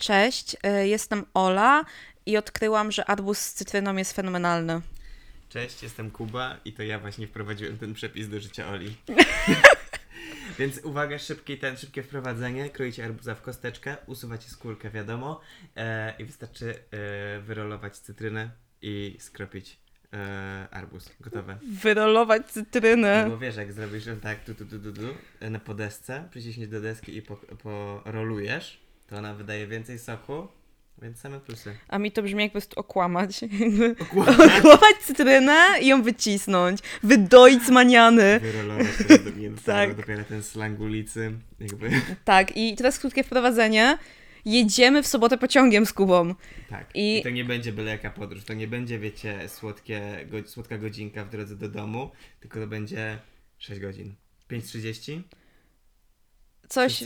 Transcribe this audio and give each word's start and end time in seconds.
Cześć, 0.00 0.54
y, 0.54 0.88
jestem 0.88 1.26
Ola 1.34 1.84
i 2.26 2.36
odkryłam, 2.36 2.92
że 2.92 3.04
arbuz 3.04 3.38
z 3.38 3.54
cytryną 3.54 3.96
jest 3.96 4.12
fenomenalny. 4.12 4.80
Cześć, 5.48 5.82
jestem 5.82 6.10
Kuba 6.10 6.56
i 6.64 6.72
to 6.72 6.82
ja 6.82 6.98
właśnie 6.98 7.26
wprowadziłem 7.26 7.78
ten 7.78 7.94
przepis 7.94 8.28
do 8.28 8.40
życia 8.40 8.68
Oli. 8.68 8.96
Więc 10.58 10.84
uwaga, 10.84 11.18
szybkie, 11.18 11.56
ten, 11.56 11.76
szybkie 11.76 12.02
wprowadzenie. 12.02 12.70
Kroicie 12.70 13.04
arbuza 13.04 13.34
w 13.34 13.42
kosteczkę, 13.42 13.96
usuwacie 14.06 14.48
skórkę, 14.48 14.90
wiadomo, 14.90 15.40
e, 15.76 16.14
i 16.18 16.24
wystarczy 16.24 16.74
e, 16.90 17.40
wyrolować 17.40 17.98
cytrynę 17.98 18.50
i 18.82 19.16
skropić 19.18 19.78
e, 20.12 20.68
arbuz. 20.70 21.10
Gotowe. 21.20 21.58
Wyrolować 21.62 22.46
cytrynę. 22.46 23.24
No 23.24 23.30
bo 23.30 23.38
wiesz, 23.38 23.56
jak 23.56 23.72
zrobisz 23.72 24.06
ją 24.06 24.20
tak 24.20 24.44
tu, 24.44 24.54
tu, 24.54 24.66
tu, 24.66 24.78
tu, 24.78 24.92
tu, 24.92 25.02
na 25.50 25.58
podesce, 25.58 26.28
przyciśniesz 26.30 26.68
do 26.68 26.80
deski 26.80 27.16
i 27.16 27.22
po, 27.22 27.36
porolujesz, 27.36 28.89
to 29.10 29.16
ona 29.16 29.34
wydaje 29.34 29.66
więcej 29.66 29.98
soku, 29.98 30.48
więc 31.02 31.18
same 31.18 31.40
plusy. 31.40 31.76
A 31.88 31.98
mi 31.98 32.12
to 32.12 32.22
brzmi 32.22 32.42
jak 32.42 32.52
po 32.52 32.58
prostu 32.58 32.80
okłamać. 32.80 33.40
Okłamać. 34.00 34.36
Okłamać 34.58 34.96
cytrynę 35.02 35.56
i 35.82 35.86
ją 35.86 36.02
wycisnąć. 36.02 36.80
Wydoić 37.02 37.62
z 37.62 37.70
maniany. 37.70 38.40
Wyrolować 38.40 38.86
Tak. 39.64 39.94
dopiero 39.94 40.24
ten 40.24 40.42
slang 40.42 40.80
ulicy, 40.80 41.32
jakby. 41.60 41.90
Tak, 42.24 42.56
i 42.56 42.76
teraz 42.76 42.98
krótkie 42.98 43.24
wprowadzenie. 43.24 43.98
Jedziemy 44.44 45.02
w 45.02 45.06
sobotę 45.06 45.38
pociągiem 45.38 45.86
z 45.86 45.92
Kubą. 45.92 46.34
Tak. 46.68 46.86
I- 46.94 47.18
I... 47.18 47.22
to 47.22 47.30
nie 47.30 47.44
będzie 47.44 47.72
byle 47.72 47.90
jaka 47.90 48.10
podróż. 48.10 48.44
To 48.44 48.54
nie 48.54 48.66
będzie, 48.68 48.98
wiecie, 48.98 49.48
słodkie, 49.48 50.26
go, 50.30 50.48
słodka 50.48 50.78
godzinka 50.78 51.24
w 51.24 51.30
drodze 51.30 51.56
do 51.56 51.68
domu, 51.68 52.10
tylko 52.40 52.60
to 52.60 52.66
będzie 52.66 53.18
6 53.58 53.80
godzin. 53.80 54.14
5.30 54.50 55.20
Coś, 56.70 57.02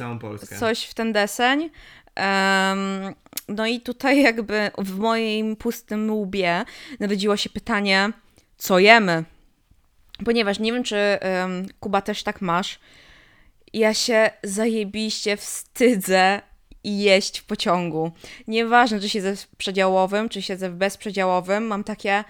coś 0.58 0.84
w 0.84 0.94
ten 0.94 1.12
deseń. 1.12 1.70
Em, 2.14 3.14
no 3.48 3.66
i 3.66 3.80
tutaj 3.80 4.22
jakby 4.22 4.70
w 4.78 4.98
moim 4.98 5.56
pustym 5.56 6.10
łbie 6.10 6.64
narodziło 7.00 7.36
się 7.36 7.50
pytanie, 7.50 8.10
co 8.56 8.78
jemy? 8.78 9.24
Ponieważ 10.24 10.58
nie 10.58 10.72
wiem, 10.72 10.84
czy 10.84 10.96
em, 10.96 11.66
Kuba 11.80 12.00
też 12.02 12.22
tak 12.22 12.40
masz. 12.40 12.78
Ja 13.72 13.94
się 13.94 14.30
zajebiście 14.42 15.36
wstydzę 15.36 16.40
jeść 16.84 17.38
w 17.38 17.44
pociągu. 17.44 18.12
Nieważne, 18.48 19.00
czy 19.00 19.08
siedzę 19.08 19.36
w 19.36 19.48
przedziałowym, 19.56 20.28
czy 20.28 20.42
siedzę 20.42 20.70
w 20.70 20.74
bezprzedziałowym, 20.74 21.66
mam 21.66 21.84
takie 21.84 22.24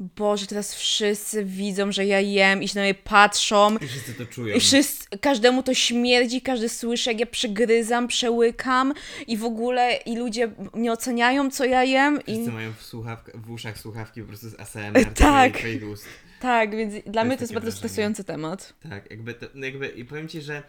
Boże, 0.00 0.46
teraz 0.46 0.74
wszyscy 0.74 1.44
widzą, 1.44 1.92
że 1.92 2.06
ja 2.06 2.20
jem 2.20 2.62
i 2.62 2.68
się 2.68 2.74
na 2.78 2.82
mnie 2.82 2.94
patrzą 2.94 3.76
I 3.78 3.86
wszyscy 3.86 4.14
to 4.14 4.26
czują. 4.26 4.56
i 4.56 4.60
wszyscy, 4.60 5.18
każdemu 5.20 5.62
to 5.62 5.74
śmierdzi, 5.74 6.42
każdy 6.42 6.68
słyszy, 6.68 7.10
jak 7.10 7.20
ja 7.20 7.26
przygryzam, 7.26 8.08
przełykam 8.08 8.94
i 9.26 9.36
w 9.36 9.44
ogóle 9.44 9.96
i 10.06 10.16
ludzie 10.16 10.50
nie 10.74 10.92
oceniają, 10.92 11.50
co 11.50 11.64
ja 11.64 11.84
jem. 11.84 12.20
Wszyscy 12.20 12.50
I 12.50 12.52
mają 12.52 12.72
w, 12.72 12.82
słuchawk- 12.82 13.30
w 13.34 13.50
uszach 13.50 13.78
słuchawki 13.78 14.20
po 14.22 14.28
prostu 14.28 14.48
z 14.48 14.60
ASMR. 14.60 15.12
Tak. 15.14 15.52
ust. 15.92 16.06
tak, 16.40 16.76
więc 16.76 16.94
dla 17.06 17.24
mnie 17.24 17.36
to 17.36 17.42
jest 17.42 17.54
bardzo 17.54 17.72
stresujący 17.72 18.24
temat. 18.24 18.74
Tak, 18.90 19.10
jakby, 19.10 19.34
to, 19.34 19.46
no 19.54 19.66
jakby 19.66 19.88
i 19.88 20.04
powiem 20.04 20.28
Ci, 20.28 20.40
że 20.42 20.62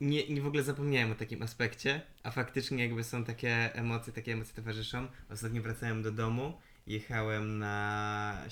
nie, 0.00 0.28
nie 0.28 0.40
w 0.40 0.46
ogóle 0.46 0.62
zapomniałem 0.62 1.12
o 1.12 1.14
takim 1.14 1.42
aspekcie, 1.42 2.00
a 2.22 2.30
faktycznie 2.30 2.82
jakby 2.84 3.04
są 3.04 3.24
takie 3.24 3.74
emocje, 3.74 4.12
takie 4.12 4.32
emocje 4.32 4.54
towarzyszą. 4.54 5.06
Ostatnio 5.30 5.62
wracałem 5.62 6.02
do 6.02 6.12
domu, 6.12 6.52
jechałem 6.88 7.58
na 7.58 8.42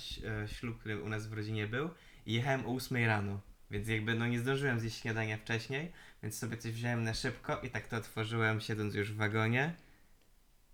e, 0.45 0.49
ślub, 0.49 0.79
który 0.79 1.03
u 1.03 1.09
nas 1.09 1.27
w 1.27 1.33
rodzinie 1.33 1.67
był 1.67 1.91
i 2.27 2.33
jechałem 2.35 2.67
o 2.67 2.75
8 2.75 3.07
rano, 3.07 3.41
więc 3.71 3.89
jakby 3.89 4.15
no 4.15 4.27
nie 4.27 4.39
zdążyłem 4.39 4.81
zjeść 4.81 5.01
śniadania 5.01 5.37
wcześniej, 5.37 5.93
więc 6.23 6.39
sobie 6.39 6.57
coś 6.57 6.73
wziąłem 6.73 7.05
na 7.05 7.15
szybko 7.15 7.61
i 7.61 7.71
tak 7.71 7.89
to 7.89 7.97
otworzyłem 7.97 8.61
siedząc 8.61 8.95
już 8.95 9.13
w 9.13 9.17
wagonie. 9.17 9.73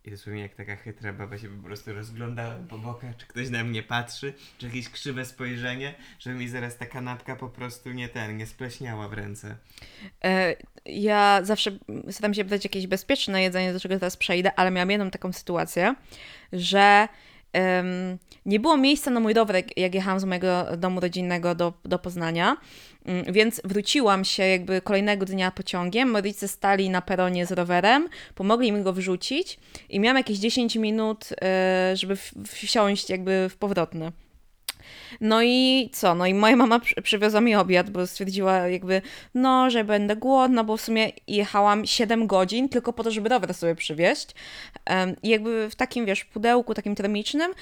I 0.05 0.11
dosłownie 0.11 0.43
jak 0.43 0.55
taka 0.55 0.77
chytra 0.77 1.13
baba 1.13 1.39
się 1.39 1.49
po 1.57 1.63
prostu 1.63 1.93
rozglądałem 1.93 2.69
po 2.69 2.79
bokach, 2.79 3.17
czy 3.17 3.27
ktoś 3.27 3.51
na 3.51 3.65
mnie 3.65 3.83
patrzy, 3.83 4.35
czy 4.59 4.67
jakieś 4.67 4.89
krzywe 4.89 5.25
spojrzenie, 5.25 5.95
żeby 6.19 6.37
mi 6.37 6.49
zaraz 6.49 6.77
ta 6.79 6.87
kanapka 6.87 7.37
po 7.37 7.49
prostu 7.49 7.93
nie 7.93 8.09
ten, 8.09 8.37
nie 8.37 8.47
spleśniała 8.47 9.09
w 9.09 9.13
ręce. 9.13 9.57
E, 10.25 10.57
Ja 10.87 11.41
zawsze 11.45 11.71
staram 12.11 12.35
się 12.35 12.45
brać 12.45 12.65
jakieś 12.65 12.87
bezpieczne 12.87 13.43
jedzenie, 13.43 13.73
do 13.73 13.81
czego 13.81 13.99
teraz 13.99 14.17
przejdę, 14.17 14.55
ale 14.55 14.71
miałam 14.71 14.91
jedną 14.91 15.11
taką 15.11 15.33
sytuację, 15.33 15.95
że 16.53 17.09
nie 18.47 18.61
było 18.61 18.77
miejsca 18.77 19.11
na 19.11 19.21
mój 19.21 19.33
rower, 19.35 19.57
jak- 19.77 19.95
jechałam 19.95 20.21
z 20.21 20.25
mojego 20.25 20.65
domu 20.77 21.01
rodzinnego 21.01 21.55
do, 21.55 21.73
do 21.85 21.99
Poznania, 21.99 22.57
Mm, 23.07 23.33
więc 23.33 23.61
wróciłam 23.65 24.25
się 24.25 24.43
jakby 24.43 24.81
kolejnego 24.81 25.27
dnia 25.27 25.51
pociągiem. 25.51 26.17
Rodzice 26.17 26.49
stali 26.49 26.91
na 26.91 27.03
peronie 27.03 27.47
z 27.47 27.53
rowerem, 27.53 28.09
pomogli 28.35 28.73
mi 28.73 28.83
go 28.83 28.93
wrzucić 28.93 29.59
i 29.89 30.01
miałam 30.01 30.17
jakieś 30.17 30.39
10 30.39 30.77
minut, 30.77 31.29
e, 31.43 31.93
żeby 31.97 32.17
wsiąść 32.47 33.11
jakby 33.11 33.49
w 33.51 33.57
powrotny. 33.57 34.13
No 35.21 35.43
i 35.43 35.91
co? 35.93 36.15
No 36.15 36.27
i 36.27 36.35
moja 36.35 36.57
mama 36.57 36.81
przy- 36.81 37.03
przywiozła 37.03 37.41
mi 37.41 37.55
obiad, 37.55 37.91
bo 37.91 38.07
stwierdziła 38.07 38.57
jakby, 38.57 39.03
no, 39.35 39.71
że 39.71 39.85
będę 39.85 40.17
głodna, 40.17 40.65
bo 40.65 40.77
w 40.77 40.81
sumie 40.81 41.11
jechałam 41.27 41.87
7 41.87 42.27
godzin 42.27 42.69
tylko 42.69 42.93
po 42.93 43.05
to, 43.05 43.11
żeby 43.11 43.29
rower 43.29 43.55
sobie 43.55 43.75
przywieźć. 43.75 44.29
Em, 44.85 45.17
I 45.23 45.29
jakby 45.29 45.71
w 45.71 45.75
takim, 45.75 46.07
wiesz, 46.07 46.25
pudełku 46.25 46.75
takim 46.75 46.95
termicznym 46.95 47.53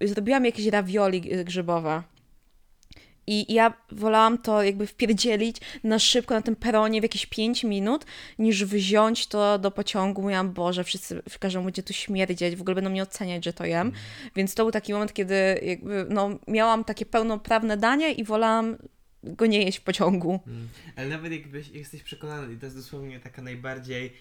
zrobiłam 0.00 0.44
jakieś 0.44 0.66
ravioli 0.66 1.20
grzybowe. 1.20 2.02
I 3.30 3.52
ja 3.52 3.72
wolałam 3.92 4.38
to 4.38 4.62
jakby 4.62 4.86
wpierdzielić 4.86 5.56
na 5.84 5.98
szybko 5.98 6.34
na 6.34 6.42
tym 6.42 6.56
peronie 6.56 7.00
w 7.00 7.02
jakieś 7.02 7.26
5 7.26 7.64
minut, 7.64 8.06
niż 8.38 8.64
wziąć 8.64 9.26
to 9.26 9.58
do 9.58 9.70
pociągu. 9.70 10.22
Mówiłam, 10.22 10.52
Boże, 10.52 10.84
wszyscy, 10.84 11.22
każdemu 11.40 11.64
będzie 11.64 11.82
tu 11.82 11.92
śmierdzieć, 11.92 12.56
w 12.56 12.60
ogóle 12.60 12.74
będą 12.74 12.90
mnie 12.90 13.02
oceniać, 13.02 13.44
że 13.44 13.52
to 13.52 13.64
jem. 13.64 13.92
Więc 14.36 14.54
to 14.54 14.64
był 14.64 14.72
taki 14.72 14.92
moment, 14.92 15.12
kiedy 15.12 15.60
jakby, 15.62 16.06
no, 16.10 16.30
miałam 16.48 16.84
takie 16.84 17.06
pełnoprawne 17.06 17.76
danie 17.76 18.12
i 18.12 18.24
wolałam 18.24 18.76
go 19.22 19.46
nie 19.46 19.62
jeść 19.62 19.78
w 19.78 19.82
pociągu. 19.82 20.40
Mm. 20.46 20.68
Ale 20.96 21.08
nawet 21.08 21.32
jakbyś 21.32 21.68
jesteś 21.68 22.02
przekonany, 22.02 22.54
i 22.54 22.56
to 22.56 22.66
jest 22.66 22.76
dosłownie 22.76 23.20
taka 23.20 23.42
najbardziej 23.42 24.12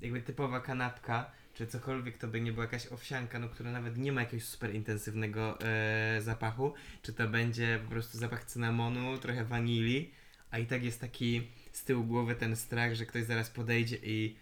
jakby 0.00 0.22
typowa 0.22 0.60
kanapka, 0.60 1.30
czy 1.54 1.66
cokolwiek 1.66 2.18
to 2.18 2.28
by 2.28 2.40
nie 2.40 2.52
była 2.52 2.64
jakaś 2.64 2.86
owsianka, 2.86 3.38
no 3.38 3.48
która 3.48 3.72
nawet 3.72 3.98
nie 3.98 4.12
ma 4.12 4.20
jakiegoś 4.20 4.44
super 4.44 4.74
intensywnego 4.74 5.58
e, 5.60 6.20
zapachu, 6.20 6.72
czy 7.02 7.12
to 7.12 7.28
będzie 7.28 7.80
po 7.84 7.90
prostu 7.90 8.18
zapach 8.18 8.44
cynamonu, 8.44 9.18
trochę 9.18 9.44
wanilii, 9.44 10.10
a 10.50 10.58
i 10.58 10.66
tak 10.66 10.84
jest 10.84 11.00
taki 11.00 11.42
z 11.72 11.84
tyłu 11.84 12.04
głowy 12.04 12.34
ten 12.34 12.56
strach, 12.56 12.94
że 12.94 13.06
ktoś 13.06 13.24
zaraz 13.24 13.50
podejdzie 13.50 13.96
i 14.02 14.36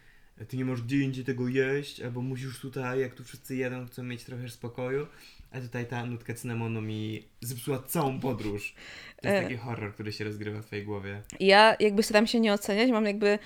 ty 0.49 0.56
nie 0.56 0.65
możesz 0.65 0.84
gdzie 0.84 1.00
indziej 1.00 1.25
tego 1.25 1.49
jeść, 1.49 2.00
albo 2.00 2.22
musisz 2.22 2.60
tutaj, 2.60 3.00
jak 3.00 3.15
tu 3.15 3.25
wszyscy 3.25 3.56
jedzą, 3.56 3.87
chcą 3.87 4.03
mieć 4.03 4.25
trochę 4.25 4.49
spokoju, 4.49 5.06
a 5.50 5.60
tutaj 5.60 5.87
ta 5.87 6.06
nutka 6.06 6.34
cynamonu 6.34 6.82
mi 6.82 7.25
zepsuła 7.41 7.82
całą 7.82 8.20
podróż. 8.20 8.75
To 9.22 9.28
jest 9.28 9.41
E. 9.41 9.43
taki 9.43 9.56
horror, 9.56 9.94
który 9.94 10.12
się 10.12 10.25
rozgrywa 10.25 10.62
w 10.62 10.66
twojej 10.66 10.84
głowie. 10.84 11.22
Ja 11.41 11.76
jakby 11.81 12.03
staram 12.03 12.26
się 12.26 12.41
nie 12.41 12.53
oceniać, 12.53 12.91
mam 12.91 13.06
jakby, 13.06 13.38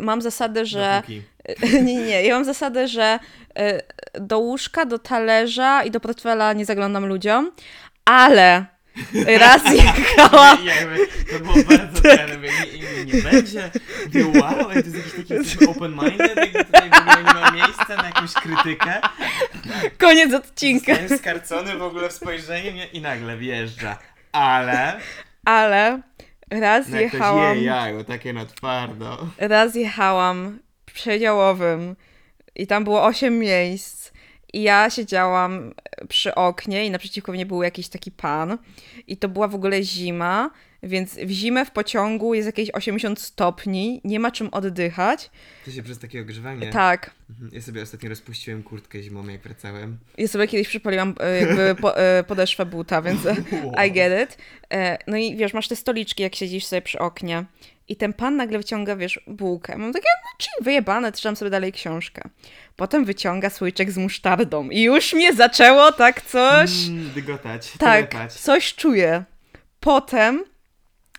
mam 0.00 0.22
zasadę, 0.22 0.66
że... 0.66 1.02
Nie, 1.08 1.22
nie, 1.82 1.94
nie, 1.94 2.22
ja 2.22 2.34
mam 2.34 2.44
zasadę, 2.44 2.88
że 2.88 3.18
y, 3.58 4.20
do 4.20 4.38
łóżka, 4.38 4.84
do 4.84 4.98
talerza 4.98 5.84
i 5.84 5.90
do 5.90 6.00
portfela 6.00 6.52
nie 6.52 6.64
zaglądam 6.64 7.06
ludziom, 7.06 7.52
ale 8.04 8.66
raz 9.38 9.62
jechałam... 9.74 10.58
Jakby, 10.64 11.06
to 11.32 11.44
było 11.44 11.54
bardzo 11.78 12.02
ten, 12.16 12.36
mówię, 12.36 12.50
nie, 12.72 13.04
nie, 13.04 13.12
nie 13.12 13.22
będzie. 13.22 13.70
Mówię, 14.06 14.40
wow, 14.40 14.64
to 14.64 14.72
jest 14.72 15.18
jakiś 15.18 15.54
taki 15.54 15.66
open-minded, 15.66 16.64
tutaj 16.66 16.90
w 16.90 17.00
ogóle 17.00 17.16
nie 17.16 17.40
ma 17.40 17.50
miejsca 17.50 17.96
na 17.96 18.06
jakąś 18.06 18.32
krytykę. 18.32 19.00
Koniec 19.98 20.34
odcinka. 20.34 20.92
Jestem 20.92 21.18
skarcony 21.18 21.76
w 21.76 21.82
ogóle 21.82 22.08
w 22.08 22.12
spojrzeniu 22.12 22.82
i 22.92 23.00
nagle 23.00 23.36
wjeżdża. 23.36 23.98
Ale 24.32 25.00
Ale 25.44 26.00
raz 26.50 26.88
no 26.88 27.00
jak 27.00 27.08
ktoś 27.08 27.20
jechałam... 27.20 27.56
je 27.56 27.64
jajo, 27.64 28.04
takie 28.04 28.32
na 28.32 28.46
twardo. 28.46 29.28
raz 29.38 29.74
jechałam 29.74 30.58
przedziałowym 30.86 31.96
i 32.54 32.66
tam 32.66 32.84
było 32.84 33.04
8 33.04 33.38
miejsc. 33.38 34.12
I 34.52 34.62
ja 34.62 34.90
siedziałam 34.90 35.74
przy 36.08 36.34
oknie 36.34 36.86
i 36.86 36.90
naprzeciwko 36.90 37.32
mnie 37.32 37.46
był 37.46 37.62
jakiś 37.62 37.88
taki 37.88 38.10
pan. 38.10 38.58
I 39.06 39.16
to 39.16 39.28
była 39.28 39.48
w 39.48 39.54
ogóle 39.54 39.82
zima, 39.82 40.50
więc 40.86 41.14
w 41.14 41.30
zimę 41.30 41.64
w 41.64 41.70
pociągu 41.70 42.34
jest 42.34 42.46
jakieś 42.46 42.70
80 42.70 43.20
stopni, 43.20 44.00
nie 44.04 44.20
ma 44.20 44.30
czym 44.30 44.48
oddychać. 44.52 45.30
To 45.64 45.70
się 45.70 45.82
przez 45.82 45.98
takie 45.98 46.20
ogrzewanie. 46.20 46.70
Tak. 46.70 47.10
Mhm. 47.30 47.50
Ja 47.52 47.60
sobie 47.62 47.82
ostatnio 47.82 48.08
rozpuściłem 48.08 48.62
kurtkę 48.62 49.02
zimą, 49.02 49.28
jak 49.28 49.40
wracałem. 49.42 49.98
Ja 50.18 50.28
sobie 50.28 50.48
kiedyś 50.48 50.68
przypaliłam 50.68 51.14
e, 51.20 51.40
jakby 51.40 51.74
po, 51.74 51.98
e, 51.98 52.24
podeszwę 52.24 52.66
buta, 52.66 53.02
więc 53.02 53.20
I 53.86 53.92
get 53.92 54.22
it. 54.30 54.38
E, 54.72 54.98
No 55.06 55.16
i 55.16 55.36
wiesz, 55.36 55.54
masz 55.54 55.68
te 55.68 55.76
stoliczki, 55.76 56.22
jak 56.22 56.34
siedzisz 56.34 56.64
sobie 56.66 56.82
przy 56.82 56.98
oknie. 56.98 57.44
I 57.88 57.96
ten 57.96 58.12
pan 58.12 58.36
nagle 58.36 58.58
wyciąga, 58.58 58.96
wiesz, 58.96 59.20
bułkę. 59.26 59.78
Mam 59.78 59.92
takie, 59.92 60.08
no 60.24 60.30
chill, 60.44 60.64
wyjebane, 60.64 61.12
czytam 61.12 61.36
sobie 61.36 61.50
dalej 61.50 61.72
książkę. 61.72 62.22
Potem 62.76 63.04
wyciąga 63.04 63.50
słoiczek 63.50 63.90
z 63.90 63.96
musztardą. 63.96 64.70
I 64.70 64.82
już 64.82 65.14
mnie 65.14 65.32
zaczęło 65.34 65.92
tak 65.92 66.22
coś... 66.22 66.70
Mm, 66.88 67.10
dygotać, 67.14 67.72
tak, 67.78 68.10
telepać. 68.10 68.32
coś 68.32 68.74
czuję. 68.74 69.24
Potem 69.80 70.44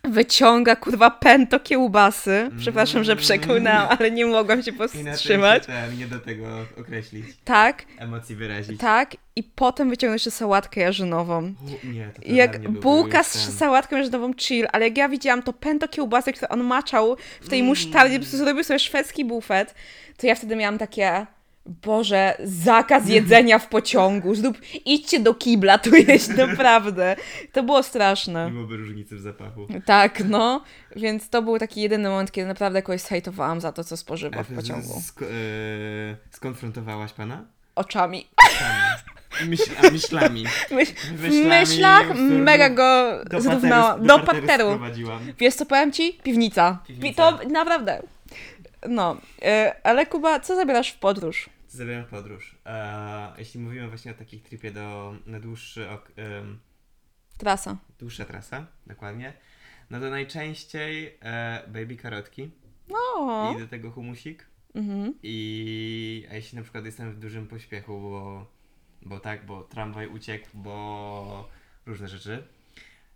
wyciąga 0.09 0.75
kurwa 0.75 1.11
pęto 1.11 1.59
kiełbasy. 1.59 2.49
Przepraszam, 2.59 3.03
że 3.03 3.11
Mm. 3.11 3.23
przekłynęłam, 3.23 3.87
ale 3.99 4.11
nie 4.11 4.25
mogłam 4.25 4.63
się 4.63 4.71
Inaczej 4.71 5.03
powstrzymać. 5.03 5.65
się 5.65 5.71
ten, 5.71 5.97
nie 5.97 6.07
do 6.07 6.19
tego 6.19 6.47
określić. 6.81 7.25
Tak, 7.45 7.85
Emocji 7.97 8.35
wyrazić. 8.35 8.79
tak. 8.81 9.11
I 9.35 9.43
potem 9.43 9.89
wyciągnął 9.89 10.15
jeszcze 10.15 10.31
sałatkę 10.31 10.81
jarzynową. 10.81 11.37
U, 11.83 11.87
nie, 11.87 12.09
to, 12.15 12.21
Jak 12.25 12.69
bułka 12.69 13.23
z 13.23 13.45
ten- 13.45 13.53
sałatką 13.53 13.97
jarzynową 13.97 14.31
chill, 14.37 14.67
ale 14.71 14.85
jak 14.87 14.97
ja 14.97 15.09
widziałam 15.09 15.43
to 15.43 15.53
pęto 15.53 15.87
kiełbasy, 15.87 16.33
które 16.33 16.49
on 16.49 16.63
maczał 16.63 17.17
w 17.41 17.49
tej 17.49 17.59
Mm. 17.59 17.69
musztardzie, 17.69 18.15
po 18.15 18.21
prostu 18.21 18.37
zrobił 18.37 18.63
sobie 18.63 18.79
szwedzki 18.79 19.25
bufet, 19.25 19.75
to 20.17 20.27
ja 20.27 20.35
wtedy 20.35 20.55
miałam 20.55 20.77
takie... 20.77 21.25
Boże, 21.67 22.37
zakaz 22.43 23.09
jedzenia 23.09 23.59
w 23.59 23.67
pociągu. 23.69 24.35
Zrób, 24.35 24.57
idźcie 24.85 25.19
do 25.19 25.33
kibla 25.33 25.77
tu 25.77 25.95
jeść, 25.95 26.27
naprawdę. 26.47 27.15
To 27.53 27.63
było 27.63 27.83
straszne. 27.83 28.51
Byłoby 28.51 28.77
różnicy 28.77 29.15
w 29.15 29.19
zapachu. 29.19 29.67
Tak, 29.85 30.23
no. 30.25 30.63
Więc 30.95 31.29
to 31.29 31.41
był 31.41 31.59
taki 31.59 31.81
jedyny 31.81 32.09
moment, 32.09 32.31
kiedy 32.31 32.47
naprawdę 32.47 32.81
kogoś 32.81 33.01
zhejtowałam 33.01 33.61
za 33.61 33.71
to, 33.71 33.83
co 33.83 33.97
spożywa 33.97 34.43
w 34.43 34.47
pociągu. 34.55 34.93
sk- 34.99 35.23
e, 35.23 36.15
skonfrontowałaś 36.31 37.13
pana? 37.13 37.45
Oczami. 37.75 38.27
Myśl, 39.47 39.71
a 39.87 39.91
myślami. 39.91 40.43
Myśl, 40.71 40.93
w 41.15 41.29
myślach 41.45 42.15
mega 42.19 42.69
go 42.69 43.11
Do 43.29 43.41
zrównałam. 43.41 43.99
parteru, 43.99 44.07
Do 44.07 44.19
parteru. 44.25 44.79
Wiesz 45.39 45.53
co 45.55 45.65
powiem 45.65 45.91
ci? 45.91 46.13
Piwnica. 46.23 46.79
Pi- 46.87 46.93
Piwnica. 46.93 47.31
To 47.31 47.49
naprawdę. 47.49 48.01
No, 48.89 49.17
e, 49.41 49.75
ale 49.83 50.05
Kuba, 50.05 50.39
co 50.39 50.55
zabierasz 50.55 50.89
w 50.91 50.97
podróż? 50.99 51.49
Zabieram 51.67 52.05
w 52.05 52.07
podróż. 52.07 52.57
E, 52.65 53.33
jeśli 53.37 53.59
mówimy 53.59 53.87
właśnie 53.87 54.11
o 54.11 54.15
takich 54.15 54.43
tripie 54.43 54.71
do, 54.71 55.15
na 55.25 55.39
dłuższy 55.39 55.89
ok, 55.89 56.11
em, 56.15 56.59
Trasa. 57.37 57.77
dłuższa 57.99 58.25
trasa, 58.25 58.67
dokładnie, 58.87 59.33
no 59.89 59.99
to 59.99 60.09
najczęściej 60.09 61.17
e, 61.21 61.63
baby 61.67 61.95
karotki 61.95 62.51
No. 62.89 63.53
i 63.55 63.59
do 63.59 63.67
tego 63.67 63.91
humusik. 63.91 64.45
Mhm. 64.75 65.13
I 65.23 66.27
a 66.31 66.33
jeśli 66.35 66.55
na 66.57 66.63
przykład 66.63 66.85
jestem 66.85 67.11
w 67.13 67.19
dużym 67.19 67.47
pośpiechu, 67.47 68.01
bo, 68.01 68.45
bo 69.01 69.19
tak, 69.19 69.45
bo 69.45 69.63
tramwaj 69.63 70.07
uciekł, 70.07 70.47
bo 70.53 71.49
różne 71.85 72.07
rzeczy, 72.07 72.47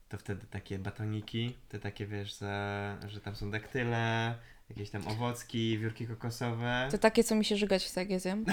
to 0.10 0.18
wtedy 0.18 0.46
takie 0.48 0.80
batoniki, 0.80 1.58
te 1.70 1.80
takie 1.80 2.06
wiesz, 2.06 2.40
że, 2.40 2.98
że 3.08 3.22
tam 3.22 3.36
są 3.36 3.52
daktyle, 3.52 4.36
jakieś 4.72 4.90
tam 4.90 5.08
owocki, 5.08 5.78
wiórki 5.78 6.08
kokosowe. 6.08 6.88
To 6.92 6.98
takie, 6.98 7.24
co 7.24 7.36
mi 7.36 7.46
się 7.46 7.58
żygać 7.58 7.86
chce, 7.86 8.00
jak 8.00 8.10
je 8.10 8.20
zjem. 8.20 8.46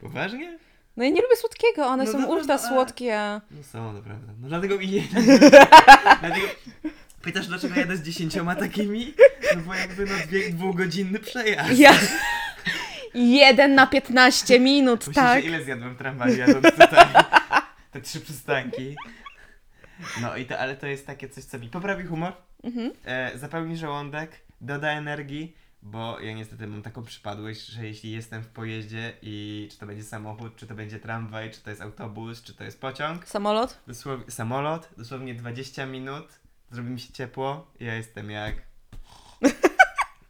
Poważnie? 0.00 0.58
No 0.96 1.04
ja 1.04 1.10
nie 1.10 1.22
lubię 1.22 1.36
słodkiego, 1.36 1.86
one 1.86 2.04
No 2.04 2.12
są 2.12 2.20
dobra, 2.20 2.36
ultra 2.36 2.54
no, 2.56 2.60
ale- 2.60 2.68
słodkie. 2.68 3.40
No 3.50 3.62
są, 3.62 3.92
naprawdę. 3.92 4.32
No 4.40 4.48
dlatego 4.48 4.74
i 4.80 4.90
je. 4.90 5.02
dlatego... 6.20 6.46
Pytasz, 7.22 7.46
dlaczego 7.46 7.74
jadę 7.80 7.96
z 7.96 8.02
dziesięcioma 8.02 8.56
takimi? 8.56 9.14
No 9.56 9.62
bo 9.62 9.74
jakby 9.74 10.06
no 10.06 10.12
dwie, 10.26 10.50
dwugodzinny 10.50 11.18
przejazd. 11.18 11.78
Ja... 11.78 11.92
Jeden 13.14 13.74
na 13.74 13.86
15 13.86 14.60
minut, 14.60 15.00
Myślisz, 15.00 15.16
tak? 15.16 15.44
ile 15.44 15.64
zjadłem 15.64 15.96
tramwaju 15.96 16.36
jadąc 16.38 16.62
tutaj? 16.70 17.06
Te 17.90 18.00
trzy 18.00 18.20
przystanki. 18.20 18.96
No 20.22 20.36
i 20.36 20.46
to, 20.46 20.58
ale 20.58 20.76
to 20.76 20.86
jest 20.86 21.06
takie 21.06 21.28
coś, 21.28 21.44
co 21.44 21.58
mi 21.58 21.68
poprawi 21.68 22.04
humor, 22.04 22.32
Mhm. 22.62 22.92
e, 23.04 23.38
zapełni 23.38 23.76
żołądek, 23.76 24.40
doda 24.60 24.90
energii, 24.90 25.56
bo 25.82 26.20
ja 26.20 26.32
niestety 26.32 26.66
mam 26.66 26.82
taką 26.82 27.04
przypadłość, 27.04 27.66
że 27.66 27.86
jeśli 27.86 28.10
jestem 28.10 28.42
w 28.42 28.48
pojeździe 28.48 29.12
i 29.22 29.68
czy 29.70 29.78
to 29.78 29.86
będzie 29.86 30.04
samochód, 30.04 30.56
czy 30.56 30.66
to 30.66 30.74
będzie 30.74 31.00
tramwaj, 31.00 31.50
czy 31.50 31.60
to 31.60 31.70
jest 31.70 31.82
autobus, 31.82 32.42
czy 32.42 32.54
to 32.54 32.64
jest 32.64 32.80
pociąg, 32.80 33.28
Samolot? 33.28 33.80
dosłownie 33.86 34.30
samolot, 34.30 34.88
dosłownie 34.96 35.34
20 35.34 35.86
minut, 35.86 36.40
zrobi 36.70 36.90
mi 36.90 37.00
się 37.00 37.12
ciepło 37.12 37.72
ja 37.80 37.94
jestem 37.94 38.30
jak... 38.30 38.54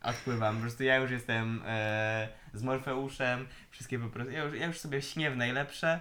Odpływam, 0.02 0.54
po 0.54 0.60
prostu 0.60 0.82
ja 0.82 0.96
już 0.96 1.10
jestem 1.10 1.62
e, 1.66 2.28
z 2.54 2.62
Morfeuszem, 2.62 3.48
wszystkie 3.70 3.98
po 3.98 4.08
prostu, 4.08 4.32
ja 4.32 4.44
już, 4.44 4.54
ja 4.54 4.66
już 4.66 4.78
sobie 4.78 5.02
śnię 5.02 5.30
w 5.30 5.36
najlepsze, 5.36 6.00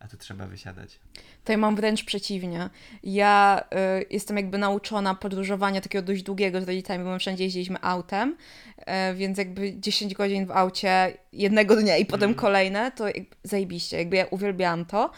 a 0.00 0.08
tu 0.08 0.16
trzeba 0.16 0.46
wysiadać. 0.46 0.98
To 1.44 1.52
ja 1.52 1.58
mam 1.58 1.76
wręcz 1.76 2.04
przeciwnie. 2.04 2.70
Ja 3.02 3.64
y, 4.00 4.06
jestem 4.10 4.36
jakby 4.36 4.58
nauczona 4.58 5.14
podróżowania 5.14 5.80
takiego 5.80 6.06
dość 6.06 6.22
długiego 6.22 6.60
z 6.60 6.64
rodzicami, 6.64 7.04
bo 7.04 7.10
my 7.10 7.18
wszędzie 7.18 7.44
jeździliśmy 7.44 7.78
autem, 7.82 8.36
e, 8.76 9.14
więc 9.14 9.38
jakby 9.38 9.78
10 9.80 10.14
godzin 10.14 10.46
w 10.46 10.50
aucie 10.50 11.18
jednego 11.32 11.76
dnia 11.76 11.96
i 11.96 12.06
potem 12.06 12.30
Mhm. 12.30 12.34
kolejne, 12.40 12.92
to 12.92 13.06
jakby 13.06 13.36
zajebiście, 13.44 13.96
jakby 13.98 14.16
ja 14.16 14.26
uwielbiałam 14.26 14.84
to. 14.84 15.10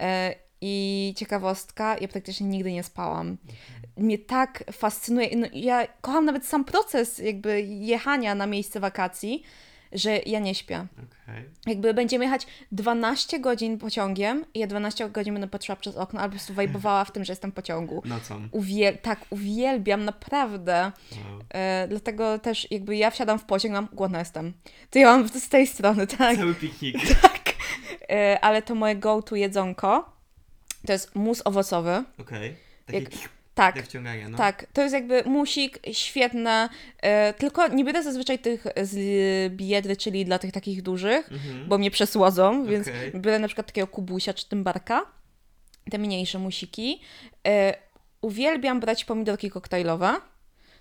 E, 0.00 0.34
I 0.64 1.14
ciekawostka, 1.16 1.96
ja 2.00 2.08
praktycznie 2.08 2.46
nigdy 2.46 2.72
nie 2.72 2.82
spałam. 2.82 3.36
Mnie 3.96 4.18
tak 4.18 4.64
fascynuje, 4.72 5.36
no, 5.36 5.46
ja 5.52 5.86
kocham 6.00 6.24
nawet 6.24 6.46
sam 6.46 6.64
proces 6.64 7.18
jakby 7.18 7.62
jechania 7.62 8.34
na 8.34 8.46
miejsce 8.46 8.80
wakacji, 8.80 9.42
że 9.92 10.18
ja 10.26 10.38
nie 10.38 10.54
śpię. 10.54 10.86
Okej. 10.92 11.44
Jakby 11.66 11.94
będziemy 11.94 12.24
jechać 12.24 12.46
12 12.72 13.40
godzin 13.40 13.78
pociągiem 13.78 14.44
i 14.54 14.58
ja 14.58 14.66
12 14.66 15.10
godzin 15.10 15.34
będę 15.34 15.48
patrzyła 15.48 15.76
przez 15.76 15.96
okno, 15.96 16.20
albo 16.20 16.32
po 16.32 16.36
prostu 16.36 16.54
wajbowała 16.54 17.04
w 17.04 17.12
tym, 17.12 17.24
że 17.24 17.32
jestem 17.32 17.52
pociągu. 17.52 18.02
Nocą. 18.08 18.48
Uwiel 18.50 18.98
tak, 18.98 19.26
uwielbiam, 19.30 20.04
naprawdę. 20.04 20.92
Wow. 21.12 21.40
E, 21.54 21.86
dlatego 21.88 22.38
też 22.38 22.70
jakby 22.70 22.96
ja 22.96 23.10
wsiadam 23.10 23.38
w 23.38 23.44
pociąg, 23.44 23.72
mam 23.74 23.88
głodna 23.92 24.18
jestem. 24.18 24.52
To 24.90 24.98
ja 24.98 25.06
mam 25.06 25.28
z 25.28 25.48
tej 25.48 25.66
strony, 25.66 26.06
tak. 26.18 26.36
Cały 26.36 26.54
piknik. 26.54 26.96
tak. 27.22 27.54
E, 28.10 28.38
ale 28.40 28.62
to 28.62 28.74
moje 28.74 28.96
go-to 28.96 29.36
jedzonko 29.36 30.12
to 30.86 30.92
jest 30.92 31.14
mus 31.14 31.42
owocowy. 31.44 32.04
Okej. 32.18 32.56
Takie 32.86 32.98
Jak- 32.98 33.12
Tak, 33.54 33.82
wciągania, 33.82 34.28
no. 34.28 34.38
tak. 34.38 34.66
To 34.72 34.82
jest 34.82 34.94
jakby 34.94 35.22
musik, 35.24 35.78
świetne. 35.92 36.68
E, 37.02 37.32
tylko 37.34 37.68
nie 37.68 37.84
biorę 37.84 38.02
zazwyczaj 38.02 38.38
tych 38.38 38.66
z 38.82 38.96
biedry, 39.56 39.96
czyli 39.96 40.24
dla 40.24 40.38
tych 40.38 40.52
takich 40.52 40.82
dużych, 40.82 41.32
Mhm. 41.32 41.68
bo 41.68 41.78
mnie 41.78 41.90
przesłodzą, 41.90 42.66
więc 42.66 42.88
Okej. 42.88 43.12
biorę 43.14 43.38
na 43.38 43.46
przykład 43.48 43.66
takiego 43.66 43.86
kubusia 43.86 44.34
czy 44.34 44.48
tymbarka, 44.48 45.02
te 45.90 45.98
mniejsze 45.98 46.38
musiki. 46.38 47.00
E, 47.46 47.74
uwielbiam 48.22 48.80
brać 48.80 49.04
pomidorki 49.04 49.50
koktajlowe, 49.50 50.14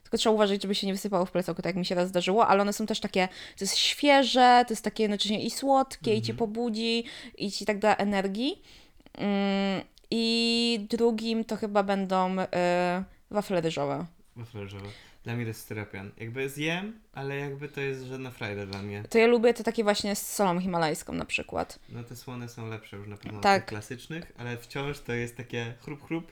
tylko 0.03 0.17
trzeba 0.17 0.33
uważać, 0.35 0.61
żeby 0.61 0.75
się 0.75 0.87
nie 0.87 0.93
wysypało 0.93 1.25
w 1.25 1.31
plecaku, 1.31 1.61
tak 1.61 1.65
jak 1.69 1.75
mi 1.75 1.85
się 1.85 1.95
raz 1.95 2.07
zdarzyło, 2.09 2.47
ale 2.47 2.61
one 2.61 2.73
są 2.73 2.85
też 2.85 2.99
takie, 2.99 3.27
to 3.57 3.63
jest 3.65 3.77
świeże, 3.77 4.63
to 4.67 4.73
jest 4.73 4.83
takie 4.83 5.03
jednocześnie 5.03 5.43
i 5.43 5.51
słodkie, 5.51 6.11
i 6.15 6.21
cię 6.21 6.31
Mhm. 6.33 6.37
pobudzi, 6.37 7.03
i 7.37 7.51
ci 7.51 7.65
tak 7.65 7.79
da 7.79 7.95
energii. 7.95 8.61
Mm, 9.13 9.81
I 10.11 10.87
drugim 10.89 11.45
to 11.45 11.55
chyba 11.57 11.83
będą 11.83 12.35
e, 12.39 13.03
wafle 13.31 13.61
ryżowe. 13.61 14.05
Waflerzowe. 14.35 14.87
Dla 15.23 15.33
mnie 15.35 15.43
to 15.43 15.47
jest 15.47 15.61
styropian. 15.61 16.11
Jakby 16.17 16.49
zjem, 16.49 16.99
ale 17.13 17.35
jakby 17.37 17.69
to 17.69 17.81
jest 17.81 18.03
żadna 18.03 18.31
frajda 18.31 18.65
dla 18.65 18.81
mnie. 18.81 19.03
To 19.09 19.17
ja 19.17 19.27
lubię 19.27 19.53
te 19.53 19.63
takie 19.63 19.83
właśnie 19.83 20.15
z 20.15 20.27
solą 20.33 20.59
himalajską 20.59 21.13
na 21.13 21.25
przykład. 21.25 21.79
No 21.89 22.03
te 22.03 22.15
słone 22.15 22.49
są 22.49 22.67
lepsze 22.69 22.97
już 22.97 23.07
na 23.07 23.17
pewno 23.17 23.37
od 23.37 23.43
Tak. 23.43 23.61
tych 23.61 23.69
klasycznych, 23.69 24.31
ale 24.37 24.57
wciąż 24.57 24.99
to 24.99 25.13
jest 25.13 25.37
takie 25.37 25.73
chrup 25.81 26.07
chrup 26.07 26.31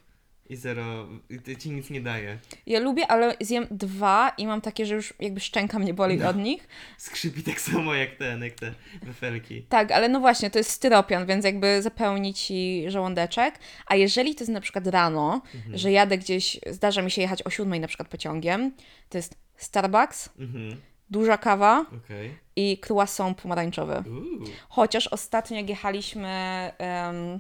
i 0.50 0.56
zero, 0.56 1.08
i 1.30 1.40
to 1.40 1.56
ci 1.62 1.72
nic 1.72 1.90
nie 1.90 2.02
daje. 2.02 2.38
Ja 2.66 2.80
lubię, 2.80 3.08
ale 3.08 3.36
zjem 3.42 3.68
dwa 3.72 4.30
i 4.38 4.48
mam 4.48 4.62
takie, 4.62 4.86
że 4.86 4.96
już 4.96 5.14
jakby 5.20 5.40
szczęka 5.40 5.80
mnie 5.80 5.94
boli 5.94 6.18
No. 6.18 6.30
od 6.30 6.38
nich. 6.38 6.68
Skrzypi 6.98 7.44
tak 7.44 7.62
samo 7.62 7.94
jak 7.96 8.16
ten, 8.16 8.44
jak 8.44 8.54
te 8.54 8.74
wafelki. 9.04 9.62
Tak, 9.70 9.92
ale 9.92 10.10
no 10.10 10.20
właśnie, 10.20 10.50
to 10.50 10.58
jest 10.58 10.70
styropian, 10.72 11.26
więc 11.26 11.46
jakby 11.46 11.82
zapełni 11.82 12.34
ci 12.34 12.84
żołądeczek. 12.88 13.60
A 13.88 13.96
jeżeli 13.96 14.36
to 14.36 14.44
jest 14.44 14.52
na 14.52 14.62
przykład 14.62 14.88
rano, 14.88 15.42
Mhm. 15.56 15.78
że 15.78 15.92
jadę 15.92 16.18
gdzieś, 16.18 16.60
zdarza 16.70 17.02
mi 17.02 17.12
się 17.12 17.22
jechać 17.22 17.44
o 17.44 17.50
siódmej 17.50 17.80
na 17.80 17.88
przykład 17.88 18.08
pociągiem, 18.10 18.72
to 19.10 19.18
jest 19.18 19.36
Starbucks, 19.58 20.30
Mhm, 20.40 20.82
duża 21.10 21.38
kawa 21.38 21.86
okej. 22.06 22.38
i 22.56 22.82
croissant 22.90 23.42
pomarańczowy. 23.42 24.04
Uuu, 24.10 24.44
Chociaż 24.70 25.08
ostatnio 25.08 25.58
jak 25.58 25.70
jechaliśmy 25.70 26.30
em, 26.78 27.40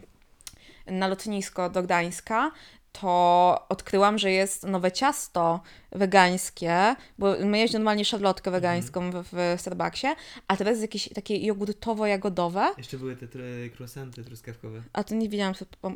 na 0.87 1.07
lotnisko 1.07 1.69
do 1.69 1.83
Gdańska, 1.83 2.51
to 2.91 3.65
odkryłam, 3.69 4.17
że 4.17 4.31
jest 4.31 4.63
nowe 4.63 4.91
ciasto 4.91 5.61
wegańskie, 5.91 6.95
bo 7.17 7.35
my 7.45 7.57
jeździmy 7.59 7.79
normalnie 7.79 8.05
szarlotkę 8.05 8.51
wegańską 8.51 9.11
w, 9.11 9.23
w 9.23 9.55
Starbucksie, 9.61 10.07
a 10.47 10.57
teraz 10.57 10.71
jest 10.71 10.81
jakieś 10.81 11.09
takie 11.09 11.53
jogurtowo-jagodowe, 11.53 12.65
Jeszcze 12.77 12.97
były 12.97 13.15
te 13.15 13.25
tr- 13.25 13.71
croissanty 13.77 14.23
truskawkowe. 14.23 14.81
a 14.93 15.03
to 15.03 15.15
nie 15.15 15.29
widziałam 15.29 15.53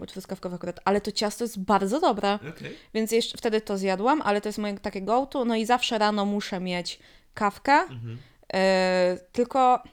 truskawkowe 0.08 0.56
akurat, 0.56 0.80
ale 0.86 1.02
to 1.02 1.12
ciasto 1.12 1.44
jest 1.44 1.60
bardzo 1.60 2.00
dobre, 2.00 2.34
Okej. 2.36 2.76
więc 2.94 3.12
jeszcze 3.12 3.38
wtedy 3.38 3.62
to 3.62 3.78
zjadłam, 3.78 4.22
ale 4.22 4.42
to 4.42 4.50
jest 4.50 4.60
moje 4.60 4.80
takie 4.80 5.02
go-to, 5.02 5.46
no 5.46 5.56
i 5.56 5.66
zawsze 5.66 5.98
rano 5.98 6.26
muszę 6.26 6.60
mieć 6.60 7.00
kawkę, 7.34 7.74
Mhm. 7.74 8.18
E, 8.54 9.18
tylko 9.32 9.84